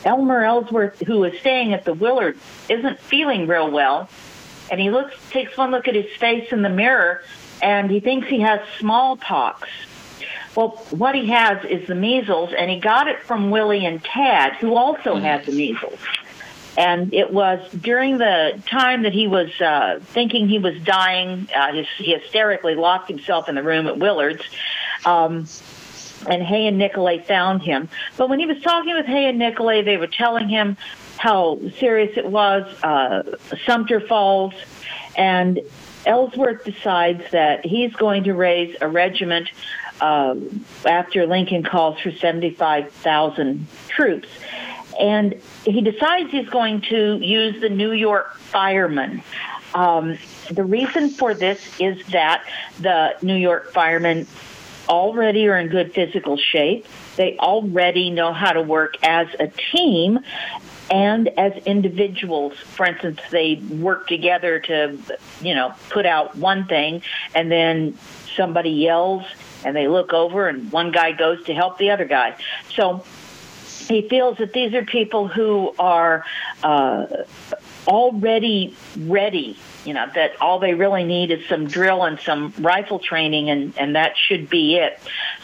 [0.03, 2.37] Elmer Ellsworth, who was staying at the Willard,
[2.69, 4.09] isn't feeling real well,
[4.71, 7.21] and he looks takes one look at his face in the mirror
[7.61, 9.67] and he thinks he has smallpox.
[10.55, 14.53] Well, what he has is the measles, and he got it from Willie and Tad,
[14.55, 15.23] who also mm-hmm.
[15.23, 15.99] had the measles.
[16.77, 21.49] And it was during the time that he was uh, thinking he was dying.
[21.53, 24.43] Uh, his, he hysterically locked himself in the room at Willard's.
[25.05, 25.47] Um,
[26.27, 27.89] and Hay and Nicolay found him.
[28.17, 30.77] But when he was talking with Hay and Nicolay, they were telling him
[31.17, 34.53] how serious it was, uh, Sumter Falls,
[35.15, 35.59] and
[36.05, 39.49] Ellsworth decides that he's going to raise a regiment
[39.99, 40.35] uh,
[40.85, 44.27] after Lincoln calls for 75,000 troops.
[44.99, 49.23] And he decides he's going to use the New York firemen.
[49.73, 50.17] Um,
[50.49, 52.45] the reason for this is that
[52.79, 54.27] the New York firemen
[54.89, 56.85] already are in good physical shape.
[57.15, 60.19] They already know how to work as a team
[60.91, 62.53] and as individuals.
[62.57, 64.97] For instance, they work together to,
[65.41, 67.01] you know, put out one thing
[67.33, 67.97] and then
[68.35, 69.23] somebody yells
[69.63, 72.35] and they look over and one guy goes to help the other guy.
[72.75, 73.03] So
[73.87, 76.25] he feels that these are people who are
[76.63, 77.07] uh,
[77.87, 79.57] already ready.
[79.85, 83.75] You know, that all they really need is some drill and some rifle training, and,
[83.79, 84.99] and that should be it.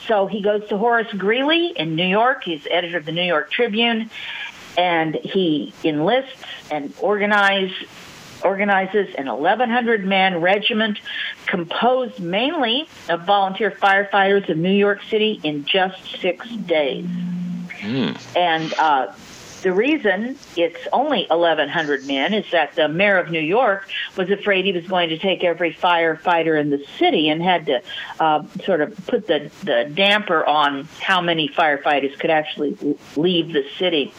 [0.05, 2.43] So he goes to Horace Greeley in New York.
[2.43, 4.11] He's editor of the New York Tribune
[4.77, 7.71] and he enlists and organize,
[8.43, 10.99] organizes an 1,100 man regiment
[11.47, 17.05] composed mainly of volunteer firefighters of New York City in just six days.
[17.79, 18.35] Mm.
[18.35, 19.13] And uh,
[19.67, 24.63] the reason it's only 1,100 men is that the mayor of New York was afraid
[24.63, 27.81] he was going to take every firefighter in the city and had to
[28.21, 32.77] uh, sort of put the, the damper on how many firefighters could actually
[33.17, 34.13] leave the city.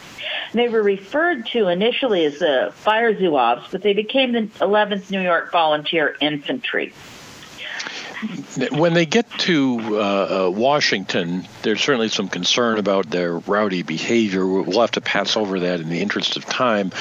[0.53, 5.21] They were referred to initially as the Fire Zouaves, but they became the 11th New
[5.21, 6.93] York Volunteer Infantry
[8.71, 14.45] when they get to uh, uh, Washington, there's certainly some concern about their rowdy behavior.
[14.45, 16.91] We'll have to pass over that in the interest of time.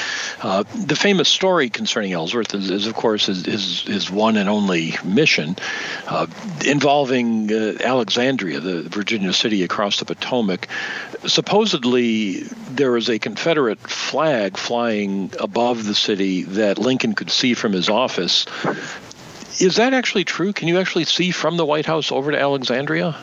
[0.40, 4.48] Uh, the famous story concerning Ellsworth is, is of course, his, his, his, one and
[4.48, 5.56] only mission
[6.06, 6.26] uh,
[6.64, 10.68] involving uh, Alexandria, the Virginia city across the Potomac.
[11.26, 17.72] Supposedly, there was a Confederate flag flying above the city that Lincoln could see from
[17.72, 18.46] his office
[19.60, 20.52] is that actually true?
[20.52, 23.16] Can you actually see from the White House over to Alexandria?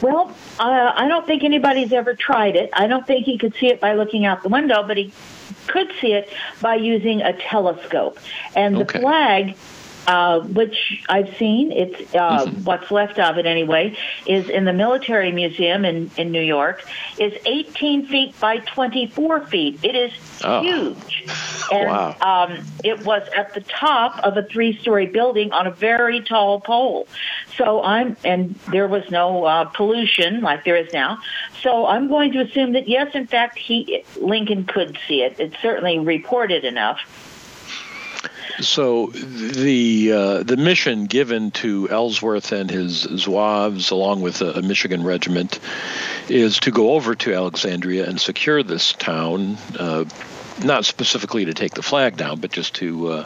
[0.00, 2.70] Well, uh, I don't think anybody's ever tried it.
[2.72, 5.12] I don't think he could see it by looking out the window, but he
[5.68, 6.28] could see it
[6.60, 8.18] by using a telescope.
[8.56, 9.00] And the okay.
[9.00, 9.56] flag
[10.06, 11.72] uh, which I've seen.
[11.72, 12.64] It's uh, mm-hmm.
[12.64, 13.96] what's left of it anyway.
[14.26, 16.84] Is in the Military Museum in in New York.
[17.18, 19.80] Is 18 feet by 24 feet.
[19.82, 20.12] It is
[20.44, 20.62] oh.
[20.62, 21.24] huge,
[21.72, 22.16] and wow.
[22.20, 27.06] um, it was at the top of a three-story building on a very tall pole.
[27.56, 31.18] So I'm, and there was no uh, pollution like there is now.
[31.62, 35.38] So I'm going to assume that yes, in fact, he Lincoln could see it.
[35.38, 37.00] It's certainly reported enough.
[38.60, 44.62] So the uh, the mission given to Ellsworth and his Zouaves, along with a, a,
[44.62, 45.58] Michigan regiment,
[46.28, 49.56] is to go over to Alexandria and secure this town.
[49.78, 50.04] Uh,
[50.62, 53.24] not specifically to take the flag down, but just to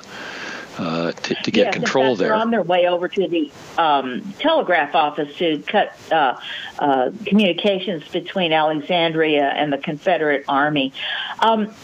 [0.78, 2.28] uh, to, to, get yes, control there.
[2.28, 6.38] They're on their way over to the um, telegraph office to cut uh,
[6.78, 10.92] uh, communications between Alexandria and the Confederate Army.
[11.40, 11.74] Um,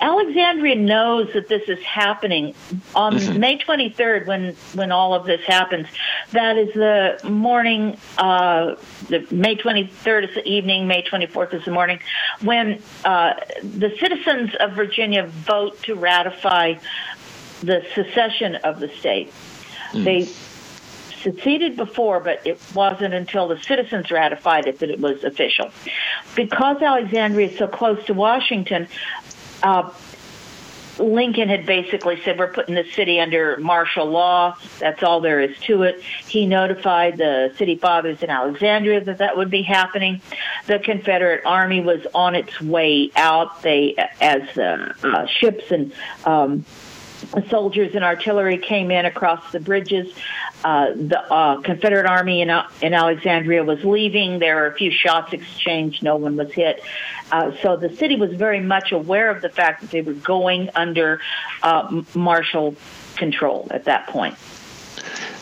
[0.00, 2.54] Alexandria knows that this is happening
[2.94, 3.38] on mm-hmm.
[3.38, 5.86] May 23rd when when all of this happens.
[6.32, 7.96] That is the morning.
[8.18, 8.76] Uh,
[9.08, 10.88] the May 23rd is the evening.
[10.88, 12.00] May 24th is the morning
[12.40, 16.74] when uh, the citizens of Virginia vote to ratify
[17.62, 19.32] the secession of the state.
[19.92, 20.04] Mm.
[20.04, 20.28] They
[21.22, 25.70] seceded before, but it wasn't until the citizens ratified it that it was official.
[26.34, 28.88] Because Alexandria is so close to Washington,
[29.62, 29.90] uh,
[30.98, 34.56] Lincoln had basically said, We're putting the city under martial law.
[34.78, 36.02] That's all there is to it.
[36.26, 40.20] He notified the city fathers in Alexandria that that would be happening.
[40.66, 43.62] The Confederate Army was on its way out.
[43.62, 45.92] They, as the uh, ships and
[46.24, 46.64] um,
[47.48, 50.12] soldiers and artillery came in across the bridges.
[50.64, 52.50] Uh, the uh, Confederate Army in,
[52.80, 54.38] in Alexandria was leaving.
[54.38, 56.02] There were a few shots exchanged.
[56.02, 56.82] No one was hit.
[57.30, 60.70] Uh, so the city was very much aware of the fact that they were going
[60.74, 61.20] under
[61.62, 62.76] uh, martial
[63.16, 64.36] control at that point.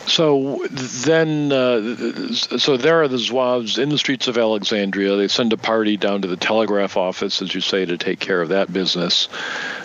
[0.06, 5.16] So then, uh, so there are the Zouaves in the streets of Alexandria.
[5.16, 8.40] They send a party down to the telegraph office, as you say, to take care
[8.40, 9.28] of that business.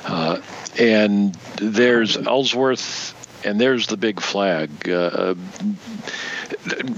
[0.05, 0.41] Uh,
[0.79, 3.13] and there's Ellsworth,
[3.45, 4.89] and there's the big flag.
[4.89, 5.35] Uh,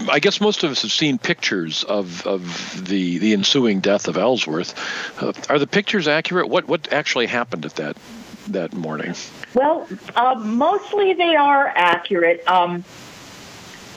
[0.09, 4.17] I guess most of us have seen pictures of, of the, the ensuing death of
[4.17, 4.73] Ellsworth.
[5.21, 6.47] Uh, are the pictures accurate?
[6.47, 7.97] What what actually happened at that
[8.47, 9.13] that morning?
[9.53, 12.47] Well, uh, mostly they are accurate.
[12.47, 12.83] Um,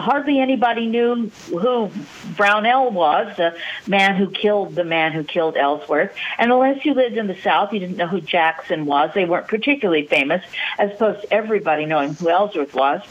[0.01, 1.91] hardly anybody knew who
[2.37, 3.55] Brownell was, the
[3.87, 6.13] man who killed the man who killed Ellsworth.
[6.39, 9.11] And unless you lived in the South, you didn't know who Jackson was.
[9.15, 10.43] They weren't particularly famous,
[10.79, 13.03] as opposed to everybody knowing who Ellsworth was.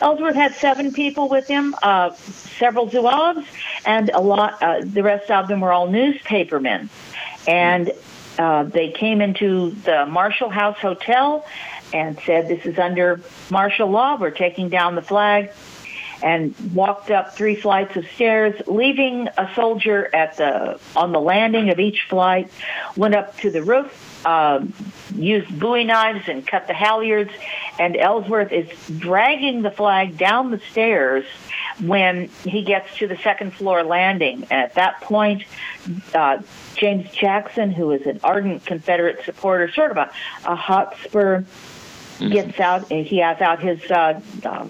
[0.00, 3.46] Ellsworth had seven people with him, uh, several Zouaves,
[3.84, 4.62] and a lot.
[4.62, 6.88] Uh, the rest of them were all newspapermen,
[7.46, 7.92] and
[8.40, 11.44] uh, they came into the Marshall House Hotel
[11.92, 13.20] and said, "This is under
[13.50, 14.16] martial law.
[14.16, 15.50] We're taking down the flag."
[16.22, 21.70] and walked up three flights of stairs, leaving a soldier at the on the landing
[21.70, 22.50] of each flight.
[22.94, 24.60] Went up to the roof, uh,
[25.14, 27.32] used Bowie knives and cut the halyards,
[27.78, 28.68] and Ellsworth is
[28.98, 31.24] dragging the flag down the stairs
[31.82, 34.42] when he gets to the second floor landing.
[34.50, 35.44] And at that point,
[36.14, 36.38] uh,
[36.76, 40.10] James Jackson, who is an ardent Confederate supporter, sort of a,
[40.44, 42.28] a Hotspur, mm-hmm.
[42.32, 42.88] gets out.
[42.88, 44.66] He has out his uh, uh,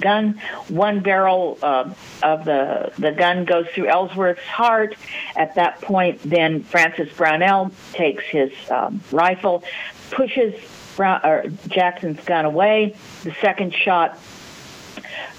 [0.00, 0.40] gun.
[0.68, 1.90] One barrel uh,
[2.22, 4.94] of the the gun goes through Ellsworth's heart.
[5.36, 9.64] At that point, then Francis Brownell takes his um, rifle,
[10.10, 10.54] pushes
[10.96, 12.94] Brown, or Jackson's gun away.
[13.24, 14.18] The second shot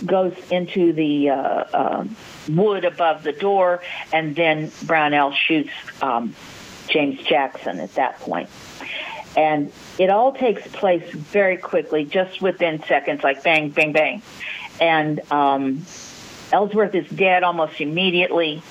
[0.06, 2.06] goes into the uh, uh,
[2.50, 3.82] wood above the door,
[4.12, 5.72] and then Brownell shoots
[6.02, 6.36] um,
[6.88, 8.50] James Jackson at that point.
[9.38, 14.22] And it all takes place very quickly, just within seconds, like bang, bang, bang.
[14.82, 15.86] And um,
[16.52, 18.64] Ellsworth is dead almost immediately.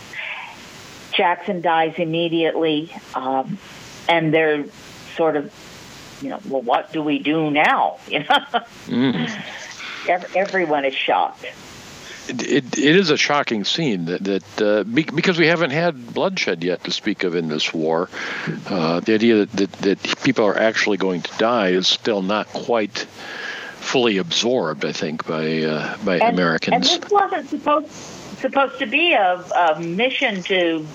[1.13, 2.93] Jackson dies immediately.
[3.15, 3.59] Um,
[4.09, 4.65] and they're
[5.15, 5.53] sort of,
[6.23, 7.99] you know, well, what do we do now?
[8.09, 8.47] You know,
[8.87, 9.43] mm.
[10.09, 11.45] Everyone is shocked.
[12.29, 16.63] It, it, it is a shocking scene that, that uh, because we haven't had bloodshed
[16.63, 18.11] yet to speak of in this war.
[18.67, 22.47] Uh, the idea that, that, that people are actually going to die is still not
[22.49, 22.99] quite
[23.79, 26.93] fully absorbed, I think, by uh, by and, Americans.
[26.93, 30.87] And this wasn't supposed supposed to be a, a, mission to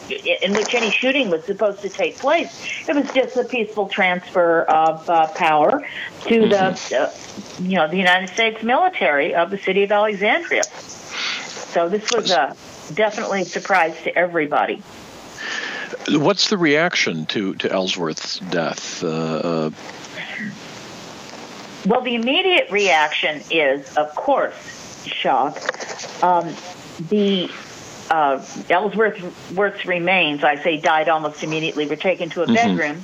[0.41, 2.87] in which any shooting was supposed to take place.
[2.87, 5.87] It was just a peaceful transfer of uh, power
[6.23, 6.49] to mm-hmm.
[6.49, 7.11] the uh,
[7.61, 10.63] you know the United States military of the city of Alexandria.
[10.63, 12.55] So this was a
[12.93, 14.81] definitely a surprise to everybody.
[16.09, 19.03] What's the reaction to, to Ellsworth's death?
[19.03, 19.71] Uh, uh
[21.85, 24.55] Well, the immediate reaction is, of course,
[25.05, 25.57] shock.
[26.23, 26.53] Um,
[27.09, 27.49] the
[28.09, 32.53] uh, Ellsworth's remains, I say, died almost immediately, were taken to a mm-hmm.
[32.53, 33.01] bedroom,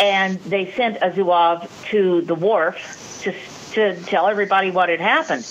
[0.00, 3.32] and they sent a zouave to the wharf to
[3.72, 5.46] to tell everybody what had happened.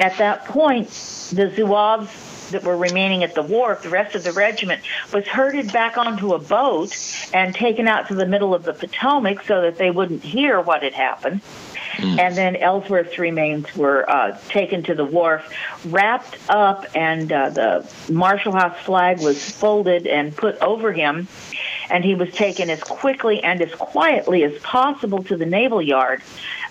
[0.00, 4.32] At that point, the zouaves that were remaining at the wharf, the rest of the
[4.32, 6.96] regiment, was herded back onto a boat
[7.32, 10.82] and taken out to the middle of the Potomac so that they wouldn't hear what
[10.82, 11.40] had happened.
[12.00, 12.18] Mm.
[12.18, 15.52] And then Ellsworth's remains were uh, taken to the wharf,
[15.84, 21.28] wrapped up, and uh, the Marshall House flag was folded and put over him.
[21.90, 26.22] And he was taken as quickly and as quietly as possible to the Naval Yard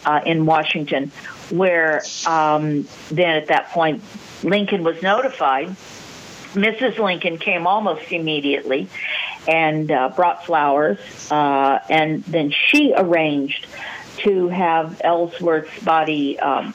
[0.05, 1.11] uh, in Washington,
[1.49, 4.01] where um, then at that point
[4.43, 5.75] Lincoln was notified.
[6.53, 6.97] Mrs.
[6.97, 8.89] Lincoln came almost immediately
[9.47, 10.99] and uh, brought flowers,
[11.31, 13.67] uh, and then she arranged
[14.19, 16.73] to have Ellsworth's body um,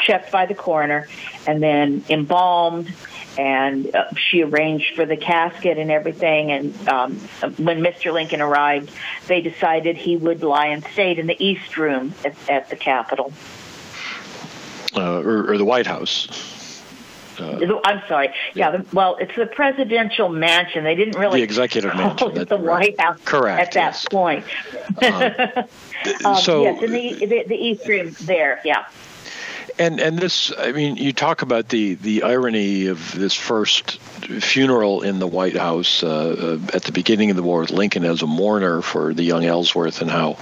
[0.00, 1.08] checked by the coroner
[1.46, 2.92] and then embalmed.
[3.38, 6.50] And uh, she arranged for the casket and everything.
[6.50, 7.16] And um,
[7.58, 8.12] when Mr.
[8.12, 8.90] Lincoln arrived,
[9.26, 13.32] they decided he would lie in state in the East Room at, at the Capitol.
[14.96, 16.55] Uh, or, or the White House.
[17.38, 18.34] Uh, I'm sorry.
[18.54, 18.70] Yeah.
[18.70, 20.84] The, well, it's the presidential mansion.
[20.84, 22.34] They didn't really the executive mansion.
[22.34, 22.56] That's the.
[22.56, 23.18] White House.
[23.24, 23.60] Correct.
[23.60, 24.06] At that yes.
[24.10, 24.44] point.
[25.02, 28.60] Um, um, so yes, in the, the the East Room there.
[28.64, 28.86] Yeah.
[29.78, 35.02] And and this, I mean, you talk about the the irony of this first funeral
[35.02, 38.22] in the White House uh, uh, at the beginning of the war with Lincoln as
[38.22, 40.38] a mourner for the young Ellsworth, and how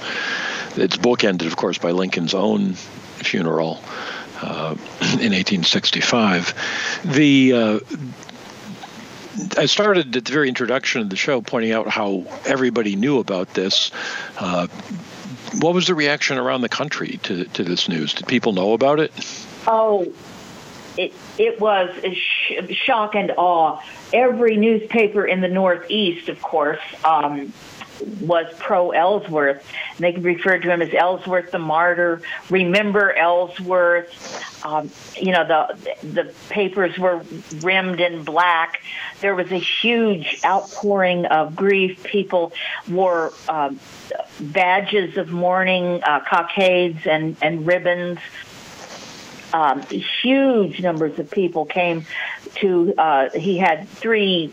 [0.76, 3.80] its bookended, of course, by Lincoln's own funeral
[4.40, 6.54] uh, in 1865.
[7.04, 7.80] The uh,
[9.56, 13.54] I started at the very introduction of the show pointing out how everybody knew about
[13.54, 13.90] this.
[14.38, 14.68] Uh,
[15.60, 18.14] what was the reaction around the country to, to this news?
[18.14, 19.12] Did people know about it?
[19.66, 20.12] Oh,
[20.96, 23.80] it, it was sh- shock and awe.
[24.12, 27.52] Every newspaper in the Northeast, of course, um,
[28.20, 29.66] was pro Ellsworth.
[29.98, 32.22] They referred to him as Ellsworth the martyr.
[32.50, 34.64] Remember Ellsworth.
[34.64, 37.22] Um, you know the the papers were
[37.60, 38.82] rimmed in black.
[39.20, 42.02] There was a huge outpouring of grief.
[42.02, 42.52] People
[42.88, 43.78] wore um,
[44.40, 48.18] badges of mourning, uh, cockades and and ribbons.
[49.52, 52.06] Um, huge numbers of people came
[52.56, 52.94] to.
[52.96, 54.52] Uh, he had three.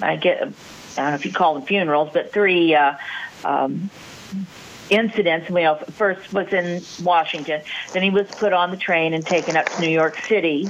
[0.00, 0.52] I get
[0.96, 2.94] I don't know if you call them funerals, but three uh,
[3.44, 3.90] um,
[4.90, 5.48] incidents.
[5.48, 7.62] You know, first was in Washington,
[7.92, 10.68] then he was put on the train and taken up to New York City,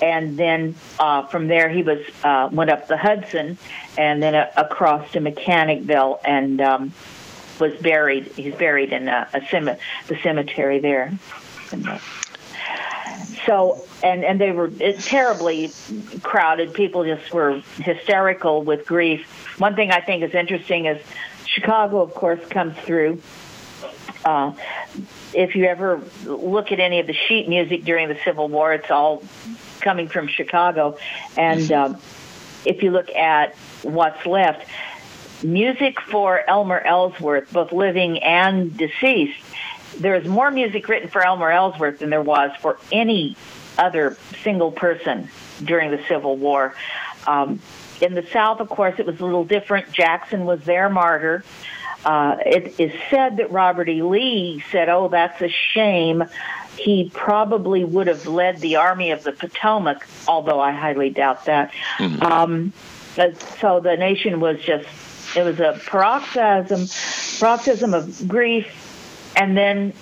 [0.00, 3.58] and then uh, from there he was uh, went up the Hudson,
[3.96, 6.92] and then uh, across to Mechanicville, and um,
[7.60, 8.26] was buried.
[8.36, 9.76] He's buried in a, a cem-
[10.06, 11.12] the cemetery there.
[13.48, 15.72] So and and they were terribly
[16.22, 16.74] crowded.
[16.74, 19.26] People just were hysterical with grief.
[19.58, 21.02] One thing I think is interesting is
[21.46, 23.22] Chicago, of course, comes through.
[24.22, 24.52] Uh,
[25.32, 28.90] if you ever look at any of the sheet music during the Civil War, it's
[28.90, 29.22] all
[29.80, 30.98] coming from Chicago.
[31.38, 31.96] And um,
[32.66, 34.68] if you look at what's left,
[35.42, 39.40] music for Elmer Ellsworth, both living and deceased,
[39.98, 43.36] there is more music written for Elmer Ellsworth than there was for any
[43.76, 45.28] other single person
[45.64, 46.74] during the Civil War.
[47.26, 47.60] Um,
[48.00, 49.92] in the South, of course, it was a little different.
[49.92, 51.44] Jackson was their martyr.
[52.04, 54.02] Uh, it is said that Robert E.
[54.02, 56.24] Lee said, "Oh, that's a shame."
[56.76, 61.72] He probably would have led the Army of the Potomac, although I highly doubt that.
[61.98, 62.22] Mm-hmm.
[62.22, 62.72] Um,
[63.60, 66.86] so the nation was just—it was a paroxysm,
[67.40, 68.68] paroxysm of grief,
[69.38, 69.92] and then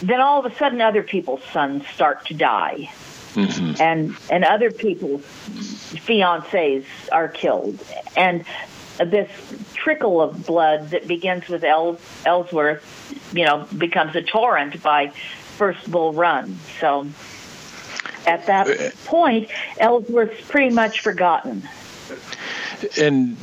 [0.00, 2.90] then all of a sudden other people's sons start to die.
[3.34, 3.82] Mm-hmm.
[3.82, 7.78] And and other people's fiancés are killed,
[8.16, 8.44] and
[8.98, 9.30] this
[9.74, 15.08] trickle of blood that begins with El- Ellsworth, you know, becomes a torrent by
[15.56, 16.58] First Bull Run.
[16.80, 17.06] So
[18.26, 21.68] at that uh, point, Ellsworth's pretty much forgotten
[22.98, 23.36] and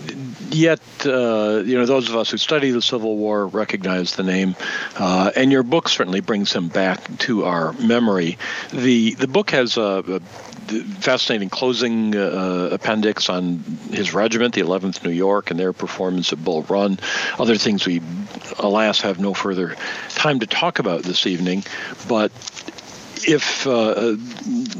[0.51, 4.55] yet, uh, you know, those of us who study the Civil War recognize the name,
[4.97, 8.37] uh, and your book certainly brings him back to our memory.
[8.71, 10.19] the The book has a, a
[10.99, 13.59] fascinating closing uh, appendix on
[13.91, 16.99] his regiment, the 11th New York, and their performance at Bull Run.
[17.37, 18.01] Other things we,
[18.57, 19.75] alas, have no further
[20.09, 21.63] time to talk about this evening,
[22.07, 22.31] but
[23.23, 24.15] if uh,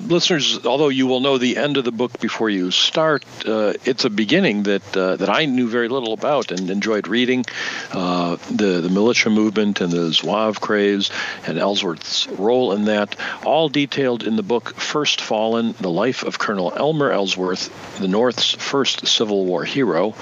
[0.07, 4.05] listeners, although you will know the end of the book before you start, uh, it's
[4.05, 7.45] a beginning that uh, that I knew very little about and enjoyed reading.
[7.91, 11.09] Uh, the the militia movement and the Zouave craze
[11.45, 13.15] and Ellsworth's role in that,
[13.45, 18.53] all detailed in the book First Fallen: The Life of Colonel Elmer Ellsworth, the North's
[18.53, 20.15] first Civil War hero.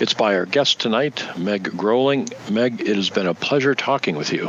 [0.00, 2.28] It's by our guest tonight, Meg Groeling.
[2.50, 4.48] Meg, it has been a pleasure talking with you.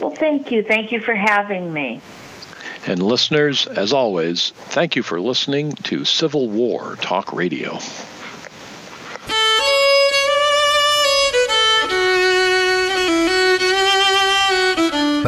[0.00, 0.62] Well, thank you.
[0.62, 2.00] Thank you for having me.
[2.86, 7.78] And listeners, as always, thank you for listening to Civil War Talk Radio.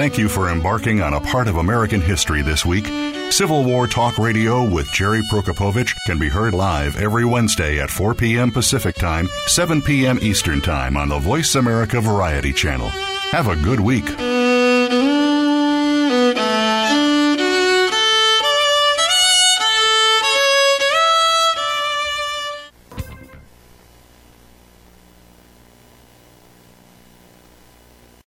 [0.01, 2.87] Thank you for embarking on a part of American history this week.
[3.31, 8.15] Civil War Talk Radio with Jerry Prokopowicz can be heard live every Wednesday at 4
[8.15, 8.51] p.m.
[8.51, 10.19] Pacific Time, 7 p.m.
[10.23, 12.89] Eastern Time on the Voice America Variety Channel.
[12.89, 14.09] Have a good week.